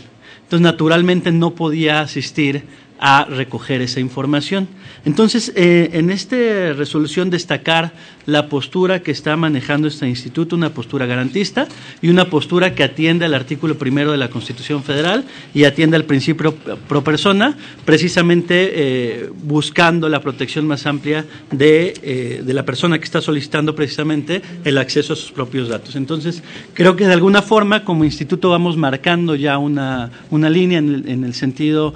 Entonces, 0.41 0.61
naturalmente 0.61 1.31
no 1.31 1.53
podía 1.53 2.01
asistir 2.01 2.63
a 3.05 3.25
recoger 3.25 3.81
esa 3.81 3.99
información. 3.99 4.69
Entonces, 5.03 5.51
eh, 5.57 5.89
en 5.91 6.09
esta 6.09 6.71
resolución 6.71 7.29
destacar 7.29 7.91
la 8.25 8.47
postura 8.47 9.03
que 9.03 9.11
está 9.11 9.35
manejando 9.35 9.89
este 9.89 10.07
instituto, 10.07 10.55
una 10.55 10.69
postura 10.69 11.05
garantista 11.05 11.67
y 12.01 12.07
una 12.07 12.29
postura 12.29 12.73
que 12.73 12.81
atiende 12.81 13.25
al 13.25 13.33
artículo 13.33 13.77
primero 13.77 14.13
de 14.13 14.17
la 14.17 14.29
Constitución 14.29 14.83
Federal 14.83 15.25
y 15.53 15.65
atiende 15.65 15.97
al 15.97 16.05
principio 16.05 16.55
pro 16.55 17.03
persona, 17.03 17.57
precisamente 17.83 18.71
eh, 18.73 19.29
buscando 19.43 20.07
la 20.07 20.21
protección 20.21 20.65
más 20.65 20.85
amplia 20.85 21.25
de, 21.51 21.93
eh, 22.01 22.41
de, 22.45 22.53
la 22.53 22.63
persona 22.63 22.97
que 22.99 23.03
está 23.03 23.19
solicitando 23.19 23.75
precisamente 23.75 24.41
el 24.63 24.77
acceso 24.77 25.11
a 25.11 25.17
sus 25.17 25.33
propios 25.33 25.67
datos. 25.67 25.97
Entonces, 25.97 26.41
creo 26.73 26.95
que 26.95 27.05
de 27.05 27.11
alguna 27.11 27.41
forma 27.41 27.83
como 27.83 28.05
instituto 28.05 28.49
vamos 28.49 28.77
marcando 28.77 29.35
ya 29.35 29.57
una, 29.57 30.09
una 30.29 30.49
línea 30.49 30.79
en 30.79 30.95
el, 30.95 31.09
en 31.09 31.23
el 31.25 31.33
sentido 31.33 31.93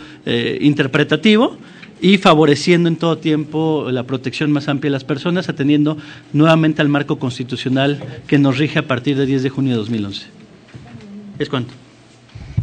interpretativo 0.59 0.96
interpretativo 0.97 1.57
y 2.01 2.17
favoreciendo 2.17 2.89
en 2.89 2.95
todo 2.95 3.17
tiempo 3.17 3.87
la 3.91 4.03
protección 4.03 4.51
más 4.51 4.67
amplia 4.67 4.89
de 4.89 4.93
las 4.93 5.03
personas, 5.03 5.49
atendiendo 5.49 5.97
nuevamente 6.33 6.81
al 6.81 6.89
marco 6.89 7.19
constitucional 7.19 8.03
que 8.27 8.39
nos 8.39 8.57
rige 8.57 8.79
a 8.79 8.87
partir 8.87 9.17
del 9.17 9.27
10 9.27 9.43
de 9.43 9.49
junio 9.49 9.71
de 9.73 9.77
2011. 9.77 10.27
¿Es 11.39 11.49
cuánto? 11.49 11.73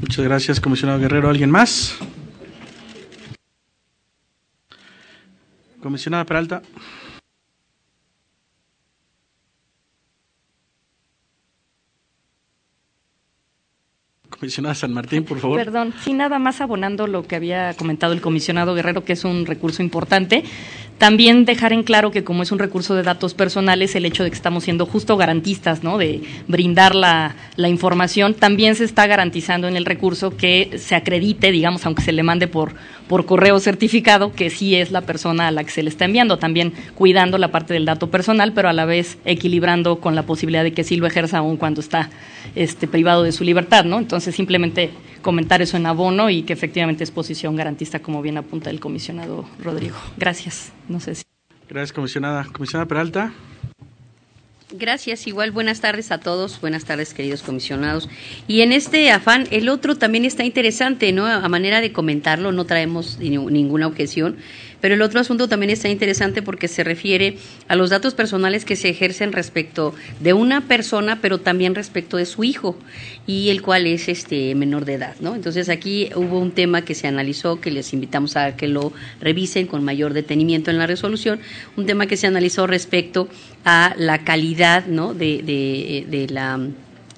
Muchas 0.00 0.24
gracias, 0.24 0.60
comisionado 0.60 1.00
Guerrero. 1.00 1.28
¿Alguien 1.28 1.50
más? 1.50 1.96
Comisionada 5.80 6.24
Peralta. 6.24 6.62
Comisionada 14.44 14.74
San 14.74 14.92
Martín, 14.92 15.24
por 15.24 15.38
favor. 15.38 15.56
Perdón, 15.56 15.94
sí, 16.02 16.12
nada 16.12 16.38
más 16.38 16.60
abonando 16.60 17.06
lo 17.06 17.22
que 17.26 17.34
había 17.34 17.72
comentado 17.72 18.12
el 18.12 18.20
comisionado 18.20 18.74
Guerrero, 18.74 19.02
que 19.02 19.14
es 19.14 19.24
un 19.24 19.46
recurso 19.46 19.82
importante. 19.82 20.44
También 20.98 21.44
dejar 21.44 21.72
en 21.72 21.82
claro 21.82 22.12
que 22.12 22.22
como 22.22 22.42
es 22.42 22.52
un 22.52 22.58
recurso 22.58 22.94
de 22.94 23.02
datos 23.02 23.34
personales, 23.34 23.94
el 23.96 24.04
hecho 24.04 24.22
de 24.22 24.30
que 24.30 24.36
estamos 24.36 24.64
siendo 24.64 24.86
justo 24.86 25.16
garantistas, 25.16 25.82
¿no? 25.82 25.98
De 25.98 26.22
brindar 26.46 26.94
la, 26.94 27.34
información, 27.56 28.34
también 28.34 28.76
se 28.76 28.84
está 28.84 29.06
garantizando 29.06 29.66
en 29.66 29.76
el 29.76 29.84
recurso 29.84 30.36
que 30.36 30.78
se 30.78 30.94
acredite, 30.94 31.50
digamos, 31.50 31.84
aunque 31.84 32.02
se 32.02 32.12
le 32.12 32.22
mande 32.22 32.46
por, 32.46 32.74
por 33.08 33.26
correo 33.26 33.58
certificado, 33.58 34.32
que 34.32 34.50
sí 34.50 34.76
es 34.76 34.92
la 34.92 35.00
persona 35.00 35.48
a 35.48 35.50
la 35.50 35.64
que 35.64 35.70
se 35.70 35.82
le 35.82 35.88
está 35.88 36.04
enviando, 36.04 36.38
también 36.38 36.72
cuidando 36.94 37.38
la 37.38 37.48
parte 37.48 37.74
del 37.74 37.84
dato 37.84 38.10
personal, 38.10 38.52
pero 38.52 38.68
a 38.68 38.72
la 38.72 38.84
vez 38.84 39.18
equilibrando 39.24 39.98
con 39.98 40.14
la 40.14 40.22
posibilidad 40.24 40.62
de 40.62 40.72
que 40.72 40.84
sí 40.84 40.96
lo 40.96 41.06
ejerza 41.06 41.38
aún 41.38 41.56
cuando 41.56 41.80
está 41.80 42.10
este, 42.54 42.86
privado 42.86 43.24
de 43.24 43.32
su 43.32 43.42
libertad, 43.42 43.84
¿no? 43.84 43.98
Entonces, 43.98 44.34
simplemente 44.34 44.90
comentar 45.24 45.60
eso 45.62 45.76
en 45.76 45.86
abono 45.86 46.30
y 46.30 46.42
que 46.42 46.52
efectivamente 46.52 47.02
es 47.02 47.10
posición 47.10 47.56
garantista, 47.56 47.98
como 47.98 48.22
bien 48.22 48.36
apunta 48.36 48.70
el 48.70 48.78
comisionado 48.78 49.44
Rodrigo. 49.58 49.96
Gracias. 50.16 50.72
No 50.88 51.00
sé 51.00 51.14
si. 51.14 51.24
Gracias, 51.68 51.92
comisionada. 51.92 52.46
Comisionada 52.52 52.86
Peralta. 52.86 53.32
Gracias, 54.76 55.28
igual 55.28 55.52
buenas 55.52 55.80
tardes 55.80 56.10
a 56.10 56.18
todos, 56.18 56.60
buenas 56.60 56.84
tardes 56.84 57.14
queridos 57.14 57.42
comisionados. 57.42 58.08
Y 58.48 58.62
en 58.62 58.72
este 58.72 59.12
afán, 59.12 59.46
el 59.52 59.68
otro 59.68 59.96
también 59.96 60.24
está 60.24 60.42
interesante, 60.42 61.12
¿no? 61.12 61.26
A 61.26 61.48
manera 61.48 61.80
de 61.80 61.92
comentarlo, 61.92 62.50
no 62.50 62.64
traemos 62.64 63.18
ninguna 63.20 63.86
objeción, 63.86 64.36
pero 64.84 64.96
el 64.96 65.00
otro 65.00 65.18
asunto 65.18 65.48
también 65.48 65.70
está 65.70 65.88
interesante 65.88 66.42
porque 66.42 66.68
se 66.68 66.84
refiere 66.84 67.38
a 67.68 67.74
los 67.74 67.88
datos 67.88 68.12
personales 68.12 68.66
que 68.66 68.76
se 68.76 68.90
ejercen 68.90 69.32
respecto 69.32 69.94
de 70.20 70.34
una 70.34 70.68
persona, 70.68 71.22
pero 71.22 71.40
también 71.40 71.74
respecto 71.74 72.18
de 72.18 72.26
su 72.26 72.44
hijo, 72.44 72.76
y 73.26 73.48
el 73.48 73.62
cual 73.62 73.86
es 73.86 74.10
este 74.10 74.54
menor 74.54 74.84
de 74.84 74.92
edad, 74.92 75.16
¿no? 75.20 75.36
Entonces 75.36 75.70
aquí 75.70 76.10
hubo 76.14 76.38
un 76.38 76.50
tema 76.50 76.82
que 76.84 76.94
se 76.94 77.06
analizó, 77.06 77.62
que 77.62 77.70
les 77.70 77.94
invitamos 77.94 78.36
a 78.36 78.56
que 78.56 78.68
lo 78.68 78.92
revisen 79.22 79.66
con 79.66 79.82
mayor 79.84 80.12
detenimiento 80.12 80.70
en 80.70 80.76
la 80.76 80.86
resolución, 80.86 81.40
un 81.78 81.86
tema 81.86 82.06
que 82.06 82.18
se 82.18 82.26
analizó 82.26 82.66
respecto 82.66 83.30
a 83.64 83.94
la 83.96 84.22
calidad, 84.22 84.84
¿no? 84.84 85.14
de, 85.14 85.42
de, 85.42 86.04
de 86.10 86.28
la 86.28 86.60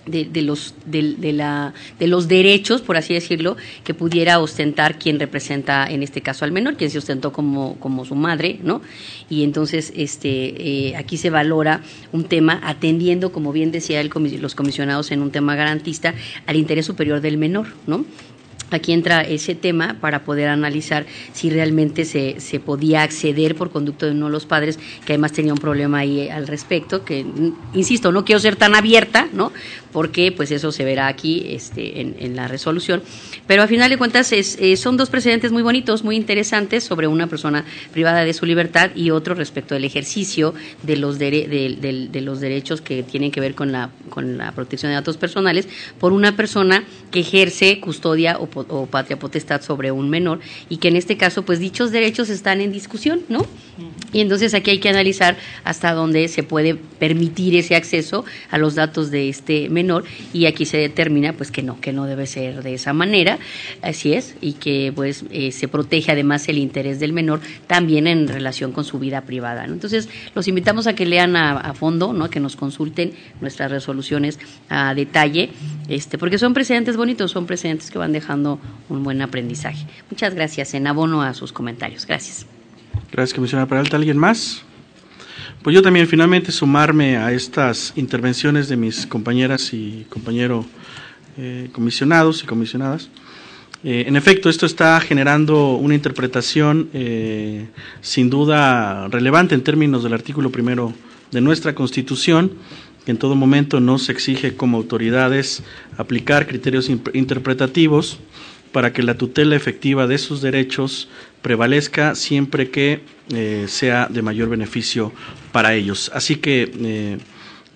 de, 0.06 0.42
los, 0.42 0.74
de, 0.86 1.32
la, 1.32 1.74
de 1.98 2.06
los 2.06 2.28
derechos, 2.28 2.80
por 2.80 2.96
así 2.96 3.14
decirlo, 3.14 3.56
que 3.84 3.94
pudiera 3.94 4.38
ostentar 4.38 4.98
quien 4.98 5.18
representa 5.18 5.86
en 5.90 6.02
este 6.02 6.20
caso 6.20 6.44
al 6.44 6.52
menor, 6.52 6.76
quien 6.76 6.90
se 6.90 6.98
ostentó 6.98 7.32
como, 7.32 7.76
como 7.80 8.04
su 8.04 8.14
madre, 8.14 8.58
¿no? 8.62 8.82
Y 9.28 9.42
entonces 9.44 9.92
este, 9.96 10.88
eh, 10.88 10.96
aquí 10.96 11.16
se 11.16 11.30
valora 11.30 11.82
un 12.12 12.24
tema 12.24 12.60
atendiendo, 12.62 13.32
como 13.32 13.52
bien 13.52 13.72
decía 13.72 14.00
el, 14.00 14.10
los 14.40 14.54
comisionados 14.54 15.10
en 15.10 15.22
un 15.22 15.30
tema 15.30 15.56
garantista, 15.56 16.14
al 16.46 16.56
interés 16.56 16.86
superior 16.86 17.20
del 17.20 17.38
menor, 17.38 17.66
¿no? 17.86 18.04
Aquí 18.70 18.92
entra 18.92 19.22
ese 19.22 19.54
tema 19.54 19.96
para 20.00 20.24
poder 20.24 20.48
analizar 20.48 21.06
si 21.32 21.50
realmente 21.50 22.04
se, 22.04 22.40
se 22.40 22.58
podía 22.58 23.02
acceder 23.02 23.54
por 23.54 23.70
conducto 23.70 24.06
de 24.06 24.12
uno 24.12 24.26
de 24.26 24.32
los 24.32 24.44
padres, 24.44 24.78
que 25.04 25.12
además 25.12 25.32
tenía 25.32 25.52
un 25.52 25.58
problema 25.58 25.98
ahí 25.98 26.28
al 26.28 26.48
respecto, 26.48 27.04
que, 27.04 27.24
insisto, 27.74 28.10
no 28.10 28.24
quiero 28.24 28.40
ser 28.40 28.56
tan 28.56 28.74
abierta, 28.74 29.28
¿no? 29.32 29.52
Porque 29.92 30.32
pues 30.32 30.50
eso 30.50 30.72
se 30.72 30.84
verá 30.84 31.06
aquí 31.06 31.46
este, 31.48 32.00
en, 32.00 32.36
la 32.36 32.48
resolución. 32.48 33.02
Pero 33.46 33.62
a 33.62 33.66
final 33.66 33.88
de 33.88 33.96
cuentas 33.96 34.32
es, 34.32 34.58
eh, 34.60 34.76
son 34.76 34.96
dos 34.96 35.10
precedentes 35.10 35.52
muy 35.52 35.62
bonitos, 35.62 36.04
muy 36.04 36.16
interesantes 36.16 36.84
sobre 36.84 37.06
una 37.06 37.28
persona 37.28 37.64
privada 37.92 38.24
de 38.24 38.34
su 38.34 38.44
libertad 38.46 38.90
y 38.94 39.10
otro 39.10 39.34
respecto 39.34 39.74
del 39.74 39.84
ejercicio 39.84 40.54
de 40.82 40.96
los, 40.96 41.18
de, 41.18 42.08
de 42.10 42.20
los 42.20 42.40
derechos 42.40 42.80
que 42.80 43.04
tienen 43.04 43.30
que 43.30 43.40
ver 43.40 43.54
con 43.54 43.72
la, 43.72 43.90
con 44.10 44.36
la 44.36 44.52
protección 44.52 44.90
de 44.90 44.96
datos 44.96 45.16
personales 45.16 45.68
por 45.98 46.12
una 46.12 46.36
persona 46.36 46.84
que 47.10 47.20
ejerce 47.20 47.80
custodia 47.80 48.38
o 48.38 48.46
o 48.56 48.86
patria 48.86 49.18
potestad 49.18 49.62
sobre 49.62 49.92
un 49.92 50.08
menor 50.08 50.40
y 50.68 50.78
que 50.78 50.88
en 50.88 50.96
este 50.96 51.16
caso 51.16 51.44
pues 51.44 51.58
dichos 51.58 51.92
derechos 51.92 52.30
están 52.30 52.60
en 52.60 52.72
discusión, 52.72 53.20
¿no? 53.28 53.46
Y 54.12 54.20
entonces 54.20 54.54
aquí 54.54 54.70
hay 54.70 54.78
que 54.78 54.88
analizar 54.88 55.36
hasta 55.64 55.92
dónde 55.92 56.28
se 56.28 56.42
puede 56.42 56.74
permitir 56.74 57.54
ese 57.56 57.76
acceso 57.76 58.24
a 58.50 58.56
los 58.56 58.74
datos 58.74 59.10
de 59.10 59.28
este 59.28 59.68
menor 59.68 60.04
y 60.32 60.46
aquí 60.46 60.64
se 60.64 60.78
determina 60.78 61.34
pues 61.34 61.50
que 61.50 61.62
no, 61.62 61.78
que 61.80 61.92
no 61.92 62.06
debe 62.06 62.26
ser 62.26 62.62
de 62.62 62.74
esa 62.74 62.92
manera, 62.92 63.38
así 63.82 64.14
es, 64.14 64.36
y 64.40 64.54
que 64.54 64.92
pues 64.94 65.24
eh, 65.30 65.52
se 65.52 65.68
protege 65.68 66.12
además 66.12 66.48
el 66.48 66.58
interés 66.58 67.00
del 67.00 67.12
menor 67.12 67.40
también 67.66 68.06
en 68.06 68.28
relación 68.28 68.72
con 68.72 68.84
su 68.84 68.98
vida 68.98 69.22
privada. 69.22 69.64
Entonces 69.64 70.08
los 70.34 70.48
invitamos 70.48 70.86
a 70.86 70.94
que 70.94 71.04
lean 71.04 71.36
a, 71.36 71.58
a 71.58 71.74
fondo, 71.74 72.12
¿no? 72.12 72.30
que 72.30 72.40
nos 72.40 72.56
consulten 72.56 73.12
nuestras 73.40 73.70
resoluciones 73.70 74.38
a 74.68 74.94
detalle, 74.94 75.50
este, 75.88 76.16
porque 76.16 76.38
son 76.38 76.54
precedentes 76.54 76.96
bonitos, 76.96 77.30
son 77.30 77.46
precedentes 77.46 77.90
que 77.90 77.98
van 77.98 78.12
dejando 78.12 78.45
un 78.88 79.02
buen 79.02 79.20
aprendizaje. 79.22 79.86
Muchas 80.10 80.34
gracias, 80.34 80.74
en 80.74 80.86
abono 80.86 81.22
a 81.22 81.34
sus 81.34 81.52
comentarios. 81.52 82.06
Gracias. 82.06 82.46
Gracias, 83.12 83.34
comisionada 83.34 83.68
Peralta. 83.68 83.96
¿Alguien 83.96 84.18
más? 84.18 84.62
Pues 85.62 85.74
yo 85.74 85.82
también 85.82 86.06
finalmente 86.06 86.52
sumarme 86.52 87.16
a 87.16 87.32
estas 87.32 87.92
intervenciones 87.96 88.68
de 88.68 88.76
mis 88.76 89.06
compañeras 89.06 89.72
y 89.72 90.06
compañeros 90.08 90.64
eh, 91.38 91.68
comisionados 91.72 92.42
y 92.42 92.46
comisionadas. 92.46 93.10
Eh, 93.84 94.04
en 94.06 94.16
efecto, 94.16 94.48
esto 94.48 94.64
está 94.64 94.98
generando 95.00 95.74
una 95.74 95.94
interpretación 95.94 96.88
eh, 96.92 97.66
sin 98.00 98.30
duda 98.30 99.08
relevante 99.08 99.54
en 99.54 99.62
términos 99.62 100.02
del 100.02 100.12
artículo 100.12 100.50
primero 100.50 100.92
de 101.30 101.40
nuestra 101.40 101.74
Constitución, 101.74 102.52
en 103.06 103.18
todo 103.18 103.34
momento 103.34 103.80
nos 103.80 104.08
exige 104.08 104.54
como 104.54 104.76
autoridades 104.76 105.62
aplicar 105.96 106.46
criterios 106.46 106.90
interpretativos 106.90 108.18
para 108.72 108.92
que 108.92 109.02
la 109.02 109.14
tutela 109.14 109.56
efectiva 109.56 110.06
de 110.06 110.18
sus 110.18 110.42
derechos 110.42 111.08
prevalezca 111.40 112.14
siempre 112.14 112.70
que 112.70 113.00
eh, 113.32 113.66
sea 113.68 114.08
de 114.10 114.22
mayor 114.22 114.48
beneficio 114.48 115.12
para 115.52 115.74
ellos. 115.74 116.10
Así 116.12 116.36
que 116.36 116.72
eh, 116.78 117.18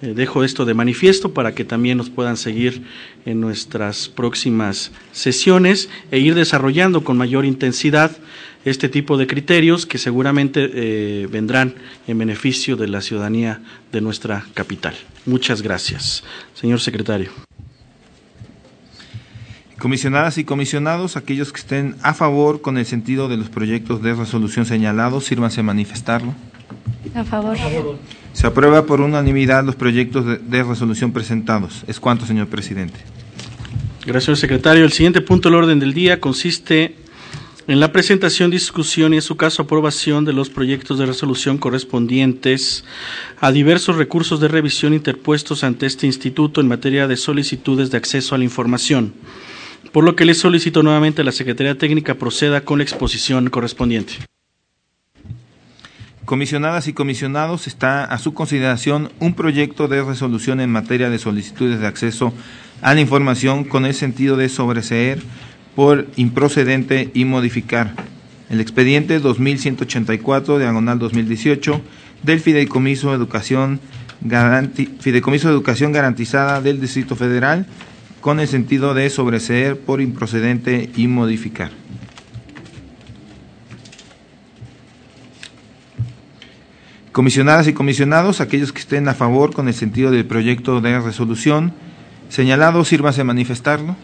eh, 0.03 0.15
dejo 0.15 0.45
esto 0.45 0.65
de 0.65 0.75
manifiesto 0.75 1.33
para 1.33 1.55
que 1.55 1.65
también 1.65 1.99
nos 1.99 2.11
puedan 2.11 2.37
seguir 2.37 2.83
en 3.27 3.41
nuestras 3.41 4.09
próximas 4.09 4.93
sesiones 5.13 5.89
e 6.11 6.19
ir 6.19 6.35
desarrollando 6.35 7.05
con 7.05 7.17
mayor 7.17 7.45
intensidad 7.45 8.17
este 8.65 8.89
tipo 8.89 9.17
de 9.17 9.27
criterios 9.27 9.87
que 9.87 9.99
seguramente 9.99 11.27
vendrán 11.31 11.75
en 12.07 12.19
beneficio 12.19 12.77
de 12.77 12.89
la 12.89 13.01
ciudadanía 13.01 13.63
de 13.93 14.01
nuestra 14.01 14.45
capital. 14.55 14.95
Muchas 15.27 15.63
gracias. 15.63 16.23
Señor 16.55 16.81
secretario. 16.81 17.31
Comisionadas 19.79 20.37
y 20.37 20.45
comisionados, 20.45 21.17
aquellos 21.17 21.55
que 21.55 21.61
estén 21.61 21.97
a 22.03 22.13
favor 22.13 22.61
con 22.61 22.77
el 22.77 22.85
sentido 22.85 23.29
de 23.29 23.39
los 23.39 23.49
proyectos 23.49 24.03
de 24.03 24.13
resolución 24.13 24.67
señalados, 24.67 25.25
sírvanse 25.25 25.61
a 25.61 25.63
manifestarlo. 25.63 26.35
A 27.15 27.25
favor. 27.25 27.57
Se 28.35 28.47
aprueba 28.47 28.85
por 28.85 29.01
unanimidad 29.01 29.65
los 29.65 29.77
proyectos 29.77 30.27
de, 30.27 30.37
de 30.37 30.63
resolución 30.63 31.13
presentados. 31.13 31.83
Es 31.89 31.99
cuanto, 31.99 32.27
señor 32.27 32.49
presidente. 32.49 33.01
Gracias, 34.05 34.25
señor 34.25 34.37
secretario. 34.37 34.85
El 34.85 34.93
siguiente 34.93 35.23
punto 35.23 35.49
del 35.49 35.57
orden 35.57 35.81
del 35.81 35.95
día 35.95 36.21
consiste 36.21 36.97
en 37.67 37.81
la 37.81 37.93
presentación, 37.93 38.51
discusión 38.51 39.13
y, 39.13 39.17
en 39.17 39.23
su 39.23 39.37
caso, 39.37 39.63
aprobación 39.63 40.25
de 40.25 40.33
los 40.33 40.51
proyectos 40.51 40.99
de 40.99 41.07
resolución 41.07 41.59
correspondientes 41.59 42.85
a 43.41 43.53
diversos 43.53 43.97
recursos 43.97 44.41
de 44.41 44.49
revisión 44.49 44.95
interpuestos 44.95 45.65
ante 45.65 45.87
este 45.87 46.07
instituto 46.07 46.61
en 46.61 46.69
materia 46.69 47.07
de 47.07 47.17
solicitudes 47.17 47.91
de 47.91 47.99
acceso 47.99 48.35
a 48.35 48.39
la 48.39 48.45
información 48.45 49.15
por 49.93 50.05
lo 50.05 50.15
que 50.15 50.25
le 50.25 50.35
solicito 50.35 50.83
nuevamente 50.83 51.23
a 51.23 51.25
la 51.25 51.33
Secretaría 51.33 51.77
Técnica 51.77 52.15
proceda 52.15 52.63
con 52.63 52.79
la 52.79 52.85
exposición 52.85 53.51
correspondiente. 53.51 54.15
Comisionadas 56.25 56.87
y 56.87 56.93
comisionados, 56.93 57.67
está 57.67 58.05
a 58.05 58.19
su 58.19 58.35
consideración 58.35 59.11
un 59.19 59.35
proyecto 59.35 59.89
de 59.89 60.03
resolución 60.05 60.61
en 60.61 60.71
materia 60.71 61.11
de 61.11 61.19
solicitudes 61.19 61.81
de 61.81 61.89
acceso 61.89 62.33
a 62.83 62.95
la 62.95 63.01
información 63.01 63.65
con 63.65 63.85
el 63.85 63.95
sentido 63.95 64.37
de 64.37 64.49
sobreseer 64.49 65.21
por 65.75 66.07
improcedente 66.17 67.11
y 67.15 67.25
modificar 67.25 67.95
el 68.51 68.61
expediente 68.61 69.21
2184 69.21 70.59
diagonal 70.59 70.99
2018 70.99 71.81
del 72.23 72.41
Fideicomiso 72.41 73.11
de 73.11 73.17
Educación 73.17 73.81
Fideicomiso 75.01 75.49
de 75.49 75.55
Educación 75.55 75.93
Garantizada 75.93 76.61
del 76.61 76.81
Distrito 76.81 77.17
Federal 77.17 77.67
con 78.21 78.39
el 78.39 78.49
sentido 78.49 78.93
de 78.93 79.09
sobreseer 79.09 79.79
por 79.79 80.01
improcedente 80.01 80.91
y 80.95 81.07
modificar. 81.07 81.71
Comisionadas 87.13 87.67
y 87.67 87.73
comisionados, 87.73 88.41
aquellos 88.41 88.73
que 88.73 88.81
estén 88.81 89.09
a 89.09 89.15
favor 89.15 89.53
con 89.53 89.69
el 89.69 89.75
sentido 89.75 90.11
del 90.11 90.27
proyecto 90.27 90.81
de 90.81 91.01
resolución 91.01 91.73
señalado, 92.29 92.85
sírvase 92.85 93.25
manifestarlo. 93.25 93.97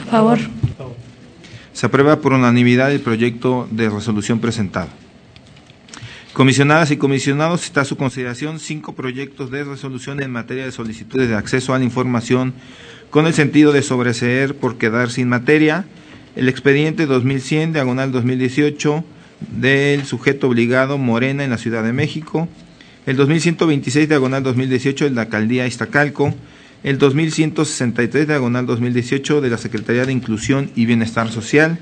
A 0.00 0.10
favor. 0.10 0.38
Se 1.84 1.88
aprueba 1.88 2.22
por 2.22 2.32
unanimidad 2.32 2.90
el 2.92 3.00
proyecto 3.00 3.68
de 3.70 3.90
resolución 3.90 4.40
presentado. 4.40 4.88
Comisionadas 6.32 6.90
y 6.90 6.96
comisionados, 6.96 7.66
está 7.66 7.82
a 7.82 7.84
su 7.84 7.98
consideración 7.98 8.58
cinco 8.58 8.94
proyectos 8.94 9.50
de 9.50 9.64
resolución 9.64 10.22
en 10.22 10.30
materia 10.30 10.64
de 10.64 10.72
solicitudes 10.72 11.28
de 11.28 11.34
acceso 11.34 11.74
a 11.74 11.78
la 11.78 11.84
información 11.84 12.54
con 13.10 13.26
el 13.26 13.34
sentido 13.34 13.70
de 13.70 13.82
sobreseer 13.82 14.56
por 14.56 14.78
quedar 14.78 15.10
sin 15.10 15.28
materia. 15.28 15.84
El 16.36 16.48
expediente 16.48 17.04
2100 17.04 17.74
diagonal 17.74 18.12
2018 18.12 19.04
del 19.50 20.06
sujeto 20.06 20.48
obligado 20.48 20.96
Morena 20.96 21.44
en 21.44 21.50
la 21.50 21.58
Ciudad 21.58 21.82
de 21.82 21.92
México, 21.92 22.48
el 23.04 23.16
2126 23.16 24.08
diagonal 24.08 24.42
2018 24.42 25.04
de 25.04 25.10
la 25.10 25.20
alcaldía 25.20 25.66
Iztacalco, 25.66 26.34
el 26.84 26.98
2163 26.98 28.28
diagonal 28.28 28.66
2018 28.66 29.40
de 29.40 29.50
la 29.50 29.58
Secretaría 29.58 30.06
de 30.06 30.12
Inclusión 30.12 30.70
y 30.76 30.86
Bienestar 30.86 31.32
Social, 31.32 31.78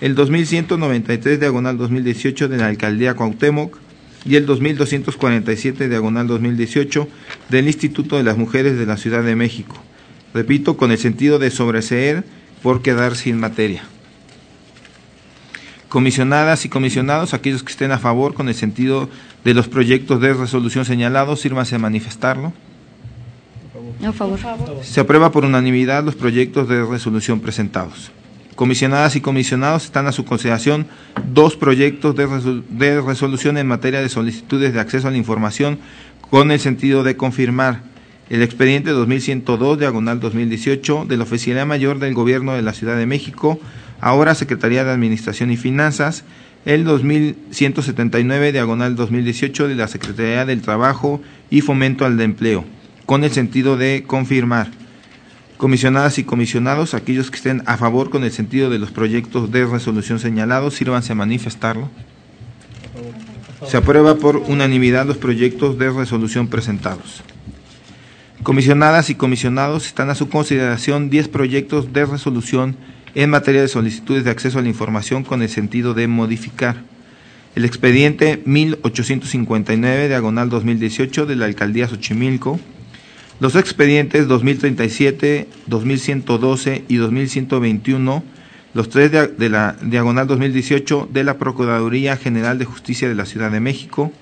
el 0.00 0.14
2193 0.14 1.40
diagonal 1.40 1.76
2018 1.76 2.48
de 2.48 2.58
la 2.58 2.66
alcaldía 2.68 3.14
Cuauhtémoc 3.14 3.78
y 4.24 4.36
el 4.36 4.46
2247 4.46 5.88
diagonal 5.88 6.28
2018 6.28 7.08
del 7.48 7.66
Instituto 7.66 8.16
de 8.16 8.22
las 8.22 8.38
Mujeres 8.38 8.78
de 8.78 8.86
la 8.86 8.96
Ciudad 8.96 9.24
de 9.24 9.34
México 9.34 9.82
repito, 10.34 10.76
con 10.76 10.90
el 10.90 10.98
sentido 10.98 11.38
de 11.38 11.50
sobreseer 11.50 12.24
por 12.62 12.82
quedar 12.82 13.16
sin 13.16 13.38
materia. 13.38 13.84
Comisionadas 15.88 16.64
y 16.64 16.68
comisionados, 16.68 17.32
aquellos 17.32 17.62
que 17.62 17.70
estén 17.70 17.92
a 17.92 17.98
favor 17.98 18.34
con 18.34 18.48
el 18.48 18.54
sentido 18.56 19.08
de 19.44 19.54
los 19.54 19.68
proyectos 19.68 20.20
de 20.20 20.34
resolución 20.34 20.84
señalados, 20.84 21.40
sírvase 21.40 21.76
a 21.76 21.78
manifestarlo. 21.78 22.52
Se 24.82 25.00
aprueba 25.00 25.32
por 25.32 25.44
unanimidad 25.44 26.04
los 26.04 26.14
proyectos 26.14 26.68
de 26.68 26.84
resolución 26.84 27.40
presentados. 27.40 28.10
Comisionadas 28.54 29.16
y 29.16 29.20
comisionados 29.20 29.84
están 29.84 30.06
a 30.06 30.12
su 30.12 30.24
consideración 30.24 30.86
dos 31.32 31.56
proyectos 31.56 32.14
de, 32.14 32.28
de 32.68 33.00
resolución 33.00 33.58
en 33.58 33.66
materia 33.66 34.00
de 34.00 34.08
solicitudes 34.08 34.72
de 34.72 34.80
acceso 34.80 35.08
a 35.08 35.10
la 35.10 35.16
información 35.16 35.78
con 36.30 36.50
el 36.50 36.60
sentido 36.60 37.02
de 37.02 37.16
confirmar 37.16 37.82
el 38.30 38.42
expediente 38.42 38.90
2102, 38.90 39.78
diagonal 39.78 40.20
2018, 40.20 41.04
de 41.06 41.16
la 41.16 41.24
Oficina 41.24 41.64
Mayor 41.64 41.98
del 41.98 42.14
Gobierno 42.14 42.54
de 42.54 42.62
la 42.62 42.72
Ciudad 42.72 42.96
de 42.96 43.06
México, 43.06 43.60
ahora 44.00 44.34
Secretaría 44.34 44.84
de 44.84 44.92
Administración 44.92 45.50
y 45.50 45.56
Finanzas, 45.56 46.24
el 46.64 46.84
2179, 46.84 48.52
diagonal 48.52 48.96
2018, 48.96 49.68
de 49.68 49.74
la 49.74 49.88
Secretaría 49.88 50.46
del 50.46 50.62
Trabajo 50.62 51.20
y 51.50 51.60
Fomento 51.60 52.06
al 52.06 52.18
Empleo, 52.20 52.64
con 53.06 53.24
el 53.24 53.30
sentido 53.30 53.76
de 53.76 54.04
confirmar. 54.06 54.70
Comisionadas 55.56 56.18
y 56.18 56.24
comisionados, 56.24 56.94
aquellos 56.94 57.30
que 57.30 57.36
estén 57.36 57.62
a 57.66 57.76
favor 57.76 58.10
con 58.10 58.24
el 58.24 58.32
sentido 58.32 58.70
de 58.70 58.78
los 58.78 58.90
proyectos 58.90 59.50
de 59.52 59.66
resolución 59.66 60.18
señalados, 60.18 60.74
sírvanse 60.74 61.12
a 61.12 61.16
manifestarlo. 61.16 61.90
Se 63.66 63.76
aprueba 63.76 64.16
por 64.16 64.36
unanimidad 64.36 65.06
los 65.06 65.16
proyectos 65.16 65.78
de 65.78 65.90
resolución 65.90 66.48
presentados. 66.48 67.22
Comisionadas 68.42 69.08
y 69.10 69.14
comisionados 69.14 69.86
están 69.86 70.10
a 70.10 70.14
su 70.14 70.28
consideración 70.28 71.08
10 71.08 71.28
proyectos 71.28 71.92
de 71.92 72.04
resolución 72.04 72.76
en 73.14 73.30
materia 73.30 73.62
de 73.62 73.68
solicitudes 73.68 74.24
de 74.24 74.30
acceso 74.30 74.58
a 74.58 74.62
la 74.62 74.68
información 74.68 75.24
con 75.24 75.40
el 75.40 75.48
sentido 75.48 75.94
de 75.94 76.08
modificar 76.08 76.82
el 77.54 77.64
expediente 77.64 78.42
1859 78.44 80.08
diagonal 80.08 80.50
2018 80.50 81.24
de 81.26 81.36
la 81.36 81.44
alcaldía 81.44 81.86
Xochimilco, 81.86 82.58
los 83.40 83.56
expedientes 83.56 84.28
2037, 84.28 85.48
2112 85.66 86.84
y 86.88 86.96
2121, 86.96 88.22
los 88.74 88.88
tres 88.88 89.10
de 89.12 89.48
la 89.48 89.76
diagonal 89.82 90.26
2018 90.26 91.08
de 91.12 91.24
la 91.24 91.38
Procuraduría 91.38 92.16
General 92.16 92.58
de 92.58 92.64
Justicia 92.64 93.08
de 93.08 93.14
la 93.14 93.26
Ciudad 93.26 93.50
de 93.50 93.60
México, 93.60 94.12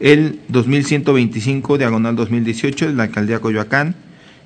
el 0.00 0.40
2125 0.48 1.78
diagonal 1.78 2.16
2018 2.16 2.88
de 2.88 2.94
la 2.94 3.04
alcaldía 3.04 3.40
Coyoacán, 3.40 3.94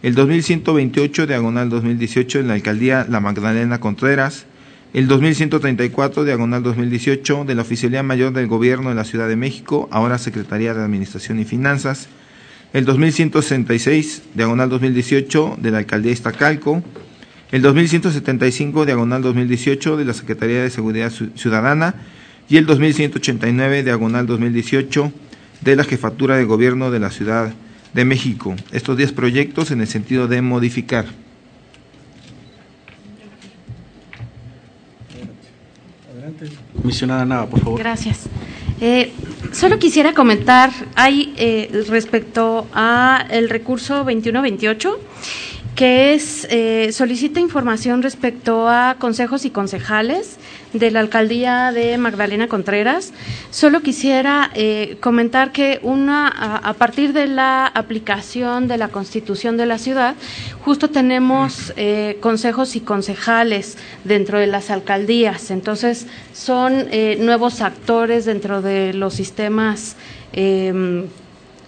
el 0.02 0.14
2128 0.14 1.26
diagonal 1.26 1.70
2018 1.70 2.40
en 2.40 2.48
la 2.48 2.54
alcaldía 2.54 3.06
La 3.08 3.20
Magdalena 3.20 3.78
Contreras, 3.80 4.46
el 4.92 5.08
2134 5.08 6.24
diagonal 6.24 6.62
2018 6.62 7.44
de 7.44 7.54
la 7.54 7.62
Oficialía 7.62 8.02
Mayor 8.02 8.32
del 8.32 8.46
Gobierno 8.46 8.90
de 8.90 8.96
la 8.96 9.04
Ciudad 9.04 9.28
de 9.28 9.36
México, 9.36 9.88
ahora 9.90 10.18
Secretaría 10.18 10.74
de 10.74 10.82
Administración 10.82 11.40
y 11.40 11.44
Finanzas, 11.44 12.08
el 12.74 12.84
2166 12.84 14.22
diagonal 14.34 14.68
2018 14.68 15.58
de 15.60 15.70
la 15.70 15.78
alcaldía 15.78 16.10
Iztacalco, 16.10 16.82
el 17.52 17.62
2175 17.62 18.84
diagonal 18.84 19.22
2018 19.22 19.96
de 19.96 20.04
la 20.04 20.12
Secretaría 20.12 20.60
de 20.60 20.70
Seguridad 20.70 21.12
Ciudadana 21.36 21.94
y 22.48 22.56
el 22.56 22.66
2189 22.66 23.84
diagonal 23.84 24.26
2018 24.26 25.12
de 25.60 25.76
la 25.76 25.84
Jefatura 25.84 26.36
de 26.36 26.44
Gobierno 26.44 26.90
de 26.90 26.98
la 26.98 27.10
Ciudad 27.10 27.54
de 27.94 28.04
México. 28.04 28.56
Estos 28.72 28.96
10 28.96 29.12
proyectos 29.12 29.70
en 29.70 29.80
el 29.80 29.86
sentido 29.86 30.26
de 30.26 30.42
modificar. 30.42 31.06
Comisionada 36.82 37.24
Nava, 37.24 37.46
por 37.46 37.60
favor. 37.60 37.78
Gracias. 37.78 38.28
Eh, 38.86 39.10
solo 39.52 39.78
quisiera 39.78 40.12
comentar 40.12 40.70
hay 40.94 41.32
eh, 41.38 41.70
respecto 41.88 42.66
a 42.74 43.24
el 43.30 43.48
recurso 43.48 44.04
2128 44.04 44.98
que 45.74 46.14
es 46.14 46.46
eh, 46.50 46.90
solicita 46.92 47.40
información 47.40 48.02
respecto 48.02 48.68
a 48.68 48.96
consejos 48.98 49.44
y 49.44 49.50
concejales 49.50 50.36
de 50.72 50.90
la 50.90 51.00
alcaldía 51.00 51.72
de 51.72 51.98
Magdalena 51.98 52.48
Contreras. 52.48 53.12
Solo 53.50 53.80
quisiera 53.80 54.50
eh, 54.54 54.96
comentar 55.00 55.50
que 55.50 55.80
una 55.82 56.28
a, 56.28 56.72
partir 56.74 57.12
de 57.12 57.26
la 57.26 57.66
aplicación 57.66 58.68
de 58.68 58.78
la 58.78 58.88
Constitución 58.88 59.56
de 59.56 59.66
la 59.66 59.78
ciudad, 59.78 60.14
justo 60.60 60.90
tenemos 60.90 61.72
eh, 61.76 62.18
consejos 62.20 62.76
y 62.76 62.80
concejales 62.80 63.76
dentro 64.04 64.38
de 64.38 64.46
las 64.46 64.70
alcaldías. 64.70 65.50
Entonces 65.50 66.06
son 66.32 66.88
nuevos 67.18 67.60
actores 67.60 68.24
dentro 68.24 68.62
de 68.62 68.92
los 68.94 69.14
sistemas 69.14 69.96
em, 70.32 71.06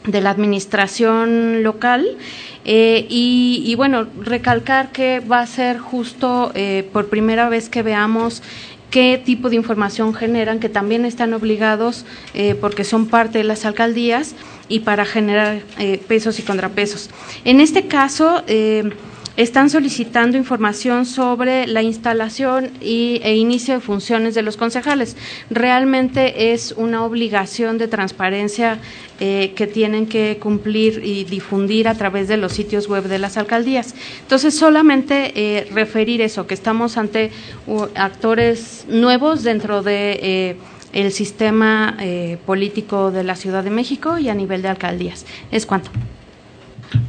de 0.06 0.20
la 0.20 0.30
administración 0.30 1.62
local 1.62 2.16
eh, 2.64 3.06
y, 3.08 3.74
bueno, 3.76 4.06
recalcar 4.20 4.90
que 4.90 5.20
va 5.20 5.40
a 5.40 5.46
ser 5.46 5.78
justo 5.78 6.50
eh, 6.54 6.88
por 6.92 7.08
primera 7.08 7.48
vez 7.48 7.68
que 7.68 7.82
veamos 7.82 8.42
qué 8.90 9.20
tipo 9.24 9.50
de 9.50 9.56
información 9.56 10.14
generan, 10.14 10.58
que 10.58 10.68
también 10.68 11.04
están 11.04 11.32
obligados 11.34 12.04
eh, 12.34 12.54
porque 12.54 12.84
son 12.84 13.06
parte 13.06 13.38
de 13.38 13.44
las 13.44 13.64
alcaldías 13.64 14.34
y 14.68 14.80
para 14.80 15.04
generar 15.04 15.60
pesos 16.08 16.40
y 16.40 16.42
contrapesos. 16.42 17.10
En 17.44 17.60
este 17.60 17.86
caso, 17.86 18.42
están 19.36 19.68
solicitando 19.68 20.36
información 20.36 21.04
sobre 21.04 21.66
la 21.66 21.82
instalación 21.82 22.70
y, 22.80 23.20
e 23.22 23.36
inicio 23.36 23.74
de 23.74 23.80
funciones 23.80 24.34
de 24.34 24.42
los 24.42 24.56
concejales. 24.56 25.16
Realmente 25.50 26.52
es 26.52 26.72
una 26.72 27.04
obligación 27.04 27.76
de 27.76 27.88
transparencia 27.88 28.78
eh, 29.20 29.52
que 29.54 29.66
tienen 29.66 30.06
que 30.06 30.38
cumplir 30.38 31.02
y 31.04 31.24
difundir 31.24 31.88
a 31.88 31.94
través 31.94 32.28
de 32.28 32.38
los 32.38 32.52
sitios 32.52 32.88
web 32.88 33.04
de 33.04 33.18
las 33.18 33.36
alcaldías. 33.36 33.94
Entonces, 34.22 34.56
solamente 34.56 35.32
eh, 35.34 35.68
referir 35.70 36.22
eso, 36.22 36.46
que 36.46 36.54
estamos 36.54 36.96
ante 36.96 37.30
actores 37.94 38.86
nuevos 38.88 39.42
dentro 39.42 39.82
de... 39.82 40.18
Eh, 40.22 40.56
el 40.92 41.12
sistema 41.12 41.94
político 42.46 43.10
de 43.10 43.22
la 43.22 43.36
Ciudad 43.36 43.62
de 43.62 43.68
México 43.68 44.16
y 44.16 44.30
a 44.30 44.34
nivel 44.34 44.62
de 44.62 44.68
alcaldías. 44.68 45.26
Es 45.50 45.66
cuanto. 45.66 45.90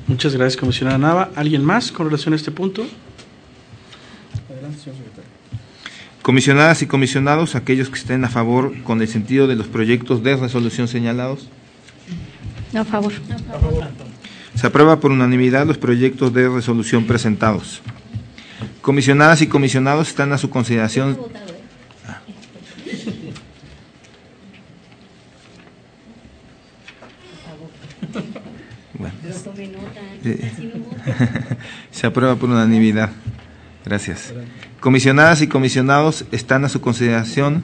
Muchas 0.07 0.33
gracias, 0.33 0.57
comisionada 0.57 0.97
Nava. 0.97 1.31
¿Alguien 1.35 1.63
más 1.65 1.91
con 1.91 2.05
relación 2.05 2.33
a 2.33 2.37
este 2.37 2.49
punto? 2.49 2.87
Adelante, 4.49 4.79
señor 4.79 4.97
secretario. 4.97 5.29
Comisionadas 6.21 6.81
y 6.81 6.87
comisionados, 6.87 7.55
aquellos 7.55 7.89
que 7.89 7.99
estén 7.99 8.23
a 8.23 8.29
favor 8.29 8.73
con 8.83 9.01
el 9.01 9.07
sentido 9.07 9.47
de 9.47 9.55
los 9.55 9.67
proyectos 9.67 10.23
de 10.23 10.35
resolución 10.37 10.87
señalados. 10.87 11.49
A 12.73 12.85
favor. 12.85 13.13
A 13.13 13.59
favor. 13.59 13.87
Se 14.55 14.67
aprueba 14.67 14.99
por 14.99 15.11
unanimidad 15.11 15.65
los 15.67 15.77
proyectos 15.77 16.33
de 16.33 16.49
resolución 16.49 17.05
presentados. 17.05 17.81
Comisionadas 18.81 19.41
y 19.41 19.47
comisionados 19.47 20.07
están 20.07 20.31
a 20.31 20.37
su 20.37 20.49
consideración. 20.49 21.17
Se 31.91 32.07
aprueba 32.07 32.35
por 32.35 32.49
unanimidad. 32.49 33.11
Gracias. 33.85 34.33
Comisionadas 34.79 35.41
y 35.41 35.47
comisionados 35.47 36.25
están 36.31 36.65
a 36.65 36.69
su 36.69 36.81
consideración 36.81 37.63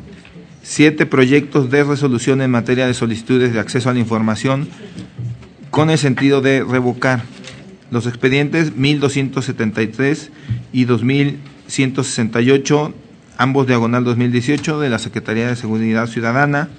siete 0.62 1.06
proyectos 1.06 1.70
de 1.70 1.84
resolución 1.84 2.42
en 2.42 2.50
materia 2.50 2.88
de 2.88 2.94
solicitudes 2.94 3.54
de 3.54 3.60
acceso 3.60 3.90
a 3.90 3.94
la 3.94 4.00
información 4.00 4.70
con 5.70 5.90
el 5.90 5.98
sentido 5.98 6.42
de 6.42 6.64
revocar 6.64 7.24
los 7.92 8.08
expedientes 8.08 8.76
1273 8.76 10.32
y 10.72 10.86
2168, 10.86 12.94
ambos 13.38 13.68
diagonal 13.68 14.04
2018 14.04 14.80
de 14.80 14.90
la 14.90 15.00
Secretaría 15.00 15.48
de 15.48 15.56
Seguridad 15.56 16.08
Ciudadana, 16.08 16.70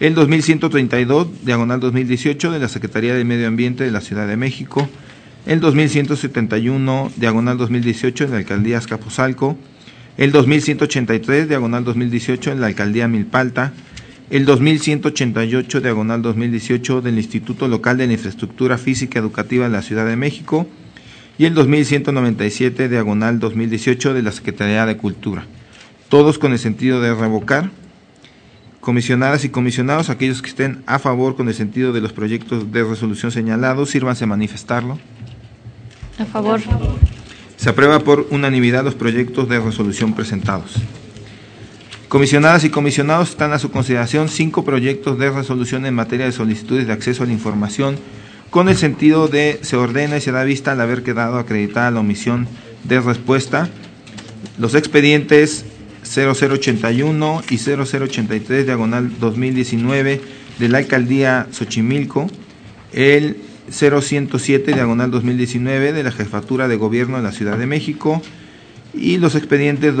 el 0.00 0.14
2132, 0.14 1.44
diagonal 1.44 1.80
2018, 1.80 2.50
de 2.50 2.58
la 2.58 2.68
Secretaría 2.68 3.14
de 3.14 3.24
Medio 3.24 3.48
Ambiente 3.48 3.84
de 3.84 3.92
la 3.92 4.00
Ciudad 4.00 4.26
de 4.26 4.36
México, 4.36 4.88
el 5.46 5.60
2171, 5.60 7.12
diagonal 7.16 7.58
2018, 7.58 8.24
en 8.24 8.30
la 8.30 8.36
Alcaldía 8.38 8.78
Azcapotzalco, 8.78 9.56
el 10.16 10.30
2183, 10.30 11.48
diagonal 11.48 11.84
2018, 11.84 12.52
en 12.52 12.60
la 12.60 12.68
Alcaldía 12.68 13.08
Milpalta, 13.08 13.72
el 14.30 14.44
2188, 14.44 15.80
diagonal 15.80 16.22
2018, 16.22 17.00
del 17.00 17.18
Instituto 17.18 17.66
Local 17.66 17.98
de 17.98 18.06
la 18.06 18.12
Infraestructura 18.12 18.78
Física 18.78 19.18
Educativa 19.18 19.64
de 19.64 19.72
la 19.72 19.82
Ciudad 19.82 20.06
de 20.06 20.16
México, 20.16 20.66
y 21.38 21.46
el 21.46 21.54
2197, 21.54 22.88
diagonal 22.88 23.40
2018, 23.40 24.14
de 24.14 24.22
la 24.22 24.32
Secretaría 24.32 24.86
de 24.86 24.96
Cultura. 24.96 25.46
Todos 26.08 26.38
con 26.38 26.52
el 26.52 26.58
sentido 26.58 27.00
de 27.00 27.14
revocar 27.14 27.70
Comisionadas 28.82 29.44
y 29.44 29.48
comisionados, 29.48 30.10
aquellos 30.10 30.42
que 30.42 30.48
estén 30.48 30.82
a 30.86 30.98
favor 30.98 31.36
con 31.36 31.46
el 31.46 31.54
sentido 31.54 31.92
de 31.92 32.00
los 32.00 32.12
proyectos 32.12 32.72
de 32.72 32.82
resolución 32.82 33.30
señalados, 33.30 33.90
sírvanse 33.90 34.24
a 34.24 34.26
manifestarlo. 34.26 34.98
A 36.22 36.24
favor. 36.24 36.60
Se 37.56 37.68
aprueba 37.68 37.98
por 37.98 38.28
unanimidad 38.30 38.84
los 38.84 38.94
proyectos 38.94 39.48
de 39.48 39.58
resolución 39.58 40.14
presentados. 40.14 40.76
Comisionadas 42.06 42.62
y 42.62 42.70
comisionados 42.70 43.30
están 43.30 43.52
a 43.52 43.58
su 43.58 43.72
consideración 43.72 44.28
cinco 44.28 44.64
proyectos 44.64 45.18
de 45.18 45.30
resolución 45.30 45.84
en 45.84 45.94
materia 45.94 46.26
de 46.26 46.32
solicitudes 46.32 46.86
de 46.86 46.92
acceso 46.92 47.24
a 47.24 47.26
la 47.26 47.32
información 47.32 47.96
con 48.50 48.68
el 48.68 48.76
sentido 48.76 49.26
de 49.26 49.58
se 49.62 49.76
ordena 49.76 50.18
y 50.18 50.20
se 50.20 50.30
da 50.30 50.44
vista 50.44 50.72
al 50.72 50.80
haber 50.80 51.02
quedado 51.02 51.38
acreditada 51.38 51.90
la 51.90 52.00
omisión 52.00 52.46
de 52.84 53.00
respuesta. 53.00 53.68
Los 54.58 54.76
expedientes 54.76 55.64
0081 56.04 57.42
y 57.50 57.56
0083 57.58 58.66
diagonal 58.66 59.18
2019 59.18 60.20
de 60.58 60.68
la 60.68 60.78
alcaldía 60.78 61.48
Xochimilco, 61.50 62.28
el 62.92 63.38
0107 63.70 64.72
diagonal 64.72 65.10
2019 65.10 65.92
de 65.92 66.02
la 66.02 66.12
jefatura 66.12 66.68
de 66.68 66.76
gobierno 66.76 67.16
de 67.16 67.22
la 67.22 67.32
Ciudad 67.32 67.58
de 67.58 67.66
México 67.66 68.22
y 68.94 69.16
los 69.18 69.34
expedientes 69.34 69.94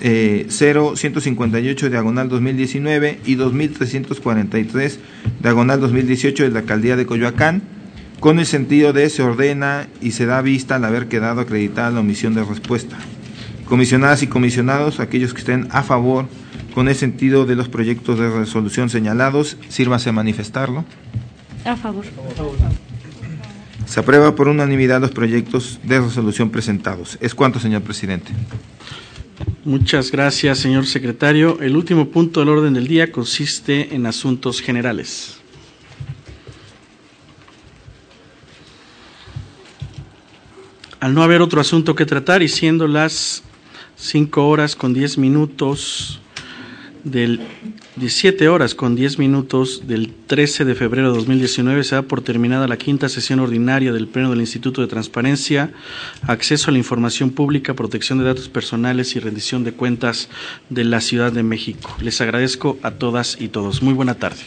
0158 0.00 1.86
eh, 1.86 1.90
diagonal 1.90 2.28
2019 2.28 3.20
y 3.24 3.34
2343 3.36 4.98
diagonal 5.42 5.80
2018 5.80 6.44
de 6.44 6.50
la 6.50 6.60
alcaldía 6.60 6.96
de 6.96 7.06
Coyoacán 7.06 7.62
con 8.20 8.38
el 8.38 8.46
sentido 8.46 8.92
de 8.92 9.10
se 9.10 9.22
ordena 9.22 9.86
y 10.00 10.12
se 10.12 10.26
da 10.26 10.40
vista 10.40 10.76
al 10.76 10.84
haber 10.84 11.08
quedado 11.08 11.42
acreditada 11.42 11.90
la 11.90 12.00
omisión 12.00 12.34
de 12.34 12.42
respuesta. 12.42 12.96
Comisionadas 13.66 14.22
y 14.22 14.28
comisionados, 14.28 14.98
aquellos 14.98 15.34
que 15.34 15.40
estén 15.40 15.68
a 15.70 15.82
favor 15.82 16.26
con 16.74 16.88
el 16.88 16.94
sentido 16.94 17.44
de 17.44 17.54
los 17.54 17.68
proyectos 17.68 18.18
de 18.18 18.30
resolución 18.30 18.88
señalados, 18.88 19.58
sírvase 19.68 20.08
a 20.08 20.12
manifestarlo. 20.12 20.84
A 21.64 21.76
favor. 21.76 22.04
Se 23.86 24.00
aprueba 24.00 24.34
por 24.34 24.48
unanimidad 24.48 25.00
los 25.00 25.10
proyectos 25.10 25.78
de 25.82 26.00
resolución 26.00 26.50
presentados. 26.50 27.18
Es 27.20 27.34
cuanto, 27.34 27.60
señor 27.60 27.82
presidente. 27.82 28.32
Muchas 29.64 30.10
gracias, 30.10 30.58
señor 30.58 30.86
secretario. 30.86 31.58
El 31.60 31.76
último 31.76 32.08
punto 32.08 32.40
del 32.40 32.50
orden 32.50 32.74
del 32.74 32.86
día 32.86 33.10
consiste 33.10 33.94
en 33.94 34.06
asuntos 34.06 34.60
generales. 34.60 35.38
Al 41.00 41.14
no 41.14 41.22
haber 41.22 41.42
otro 41.42 41.60
asunto 41.60 41.94
que 41.94 42.06
tratar 42.06 42.42
y 42.42 42.48
siendo 42.48 42.88
las 42.88 43.42
cinco 43.96 44.48
horas 44.48 44.74
con 44.74 44.94
diez 44.94 45.18
minutos 45.18 46.20
del 47.04 47.40
17 47.96 48.48
horas 48.48 48.74
con 48.74 48.96
10 48.96 49.20
minutos 49.20 49.86
del 49.86 50.12
13 50.12 50.64
de 50.64 50.74
febrero 50.74 51.12
de 51.12 51.16
2019 51.18 51.84
se 51.84 51.94
da 51.94 52.02
por 52.02 52.22
terminada 52.22 52.66
la 52.66 52.76
quinta 52.76 53.08
sesión 53.08 53.38
ordinaria 53.38 53.92
del 53.92 54.08
Pleno 54.08 54.30
del 54.30 54.40
Instituto 54.40 54.80
de 54.80 54.88
Transparencia, 54.88 55.70
Acceso 56.22 56.70
a 56.70 56.72
la 56.72 56.78
Información 56.78 57.30
Pública, 57.30 57.74
Protección 57.74 58.18
de 58.18 58.24
Datos 58.24 58.48
Personales 58.48 59.14
y 59.14 59.20
Rendición 59.20 59.62
de 59.62 59.74
Cuentas 59.74 60.28
de 60.70 60.82
la 60.82 61.00
Ciudad 61.00 61.30
de 61.30 61.44
México. 61.44 61.94
Les 62.00 62.20
agradezco 62.20 62.78
a 62.82 62.90
todas 62.90 63.40
y 63.40 63.46
todos. 63.46 63.80
Muy 63.80 63.94
buena 63.94 64.14
tarde. 64.14 64.42